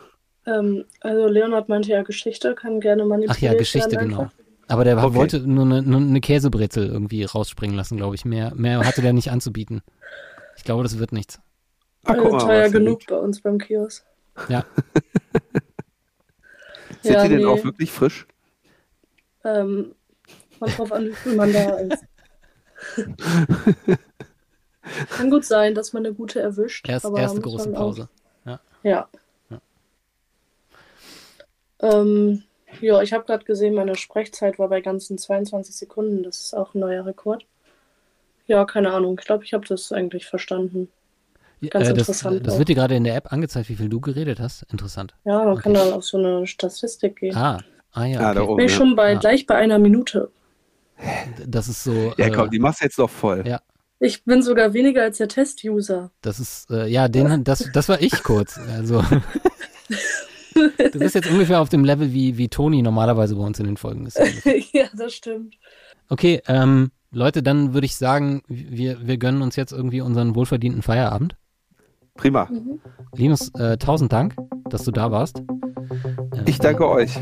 ähm, 0.45 0.85
also 1.01 1.27
Leonard 1.27 1.69
meinte 1.69 1.91
ja 1.91 2.03
Geschichte, 2.03 2.55
kann 2.55 2.79
gerne 2.79 3.05
manipulieren. 3.05 3.35
Ach 3.37 3.41
ja, 3.41 3.57
Geschichte, 3.57 3.97
genau. 3.97 4.29
Aber 4.67 4.83
der 4.83 4.97
okay. 4.97 5.13
wollte 5.13 5.39
nur 5.41 5.65
eine, 5.65 5.81
nur 5.83 5.99
eine 5.99 6.21
Käsebrezel 6.21 6.87
irgendwie 6.87 7.23
rausspringen 7.23 7.75
lassen, 7.75 7.97
glaube 7.97 8.15
ich. 8.15 8.25
Mehr, 8.25 8.53
mehr 8.55 8.79
hatte 8.79 9.01
der 9.01 9.13
nicht 9.13 9.29
anzubieten. 9.29 9.81
Ich 10.57 10.63
glaube, 10.63 10.83
das 10.83 10.97
wird 10.97 11.11
nichts. 11.11 11.39
Ach, 12.05 12.15
guck 12.17 12.31
mal, 12.31 12.39
teuer 12.39 12.69
genug 12.69 13.05
bei 13.07 13.15
uns 13.15 13.41
beim 13.41 13.57
Kiosk. 13.57 14.05
Ja. 14.49 14.65
Sind 17.01 17.13
ja, 17.13 17.23
die 17.23 17.29
denn 17.29 17.39
nee. 17.39 17.45
auch 17.45 17.63
wirklich 17.63 17.91
frisch? 17.91 18.27
Ähm, 19.43 19.93
kommt 20.59 20.77
drauf 20.77 20.91
an, 20.91 21.07
wie 21.07 21.13
viel 21.13 21.35
man 21.35 21.53
da 21.53 21.69
ist. 21.79 22.03
Kann 25.09 25.29
gut 25.29 25.45
sein, 25.45 25.75
dass 25.75 25.93
man 25.93 26.05
eine 26.05 26.15
gute 26.15 26.39
erwischt. 26.39 26.87
Erst, 26.87 27.05
aber 27.05 27.19
erste 27.19 27.41
große 27.41 27.71
Pause. 27.71 28.09
Auch... 28.43 28.47
Ja. 28.47 28.59
Ja. 28.83 29.09
ja. 29.49 29.61
Ähm, 31.79 32.43
ja, 32.81 33.01
ich 33.01 33.13
habe 33.13 33.25
gerade 33.25 33.45
gesehen, 33.45 33.75
meine 33.75 33.95
Sprechzeit 33.95 34.59
war 34.59 34.69
bei 34.69 34.81
ganzen 34.81 35.17
22 35.17 35.75
Sekunden. 35.75 36.23
Das 36.23 36.41
ist 36.41 36.53
auch 36.53 36.73
ein 36.73 36.79
neuer 36.79 37.05
Rekord. 37.05 37.45
Ja, 38.47 38.65
keine 38.65 38.91
Ahnung. 38.91 39.17
Ich 39.19 39.25
glaube, 39.25 39.43
ich 39.43 39.53
habe 39.53 39.65
das 39.67 39.91
eigentlich 39.91 40.27
verstanden. 40.27 40.89
Ganz 41.61 41.87
äh, 41.87 41.93
das, 41.93 42.09
interessant. 42.09 42.45
Das 42.45 42.57
wird 42.57 42.69
dir 42.69 42.75
gerade 42.75 42.95
in 42.95 43.03
der 43.03 43.15
App 43.15 43.31
angezeigt, 43.31 43.69
wie 43.69 43.75
viel 43.75 43.89
du 43.89 43.99
geredet 43.99 44.39
hast. 44.39 44.63
Interessant. 44.71 45.15
Ja, 45.25 45.39
man 45.39 45.53
okay. 45.53 45.63
kann 45.63 45.73
dann 45.73 45.93
auf 45.93 46.03
so 46.03 46.17
eine 46.17 46.45
Statistik 46.47 47.17
gehen. 47.17 47.35
Ah, 47.35 47.59
ah 47.93 48.05
ja. 48.05 48.31
Okay. 48.31 48.55
Bin 48.55 48.65
ich 48.65 48.73
schon 48.73 48.95
bei, 48.95 49.15
ah. 49.15 49.19
gleich 49.19 49.45
bei 49.45 49.55
einer 49.55 49.79
Minute. 49.79 50.31
Das 51.45 51.67
ist 51.67 51.83
so. 51.83 52.13
Ja, 52.17 52.29
komm, 52.29 52.47
äh, 52.47 52.49
die 52.49 52.59
machst 52.59 52.81
du 52.81 52.85
jetzt 52.85 52.99
noch 52.99 53.09
voll. 53.09 53.43
Ja. 53.45 53.61
Ich 53.99 54.23
bin 54.25 54.41
sogar 54.41 54.73
weniger 54.73 55.03
als 55.03 55.17
der 55.17 55.29
Test-User. 55.29 56.11
Das 56.21 56.39
ist, 56.39 56.69
äh, 56.69 56.87
ja, 56.87 57.07
den, 57.07 57.43
das, 57.43 57.69
das 57.73 57.89
war 57.89 58.01
ich 58.01 58.23
kurz. 58.23 58.57
Also. 58.57 59.03
Du 60.93 60.99
bist 60.99 61.15
jetzt 61.15 61.29
ungefähr 61.29 61.59
auf 61.59 61.67
dem 61.67 61.83
Level, 61.83 62.13
wie, 62.13 62.37
wie 62.37 62.47
Toni 62.47 62.81
normalerweise 62.81 63.35
bei 63.35 63.43
uns 63.43 63.59
in 63.59 63.65
den 63.65 63.75
Folgen 63.75 64.05
ist. 64.05 64.17
ja, 64.71 64.85
das 64.93 65.13
stimmt. 65.13 65.55
Okay, 66.07 66.41
ähm, 66.47 66.91
Leute, 67.11 67.43
dann 67.43 67.73
würde 67.73 67.85
ich 67.85 67.97
sagen, 67.97 68.41
wir, 68.47 69.05
wir 69.05 69.17
gönnen 69.17 69.41
uns 69.41 69.57
jetzt 69.57 69.73
irgendwie 69.73 69.99
unseren 69.99 70.33
wohlverdienten 70.33 70.81
Feierabend. 70.81 71.35
Prima. 72.15 72.47
Mhm. 72.49 72.79
Linus, 73.15 73.49
äh, 73.55 73.77
tausend 73.77 74.11
Dank, 74.11 74.35
dass 74.69 74.83
du 74.83 74.91
da 74.91 75.11
warst. 75.11 75.43
ich 76.45 76.59
danke 76.59 76.87
euch. 76.87 77.17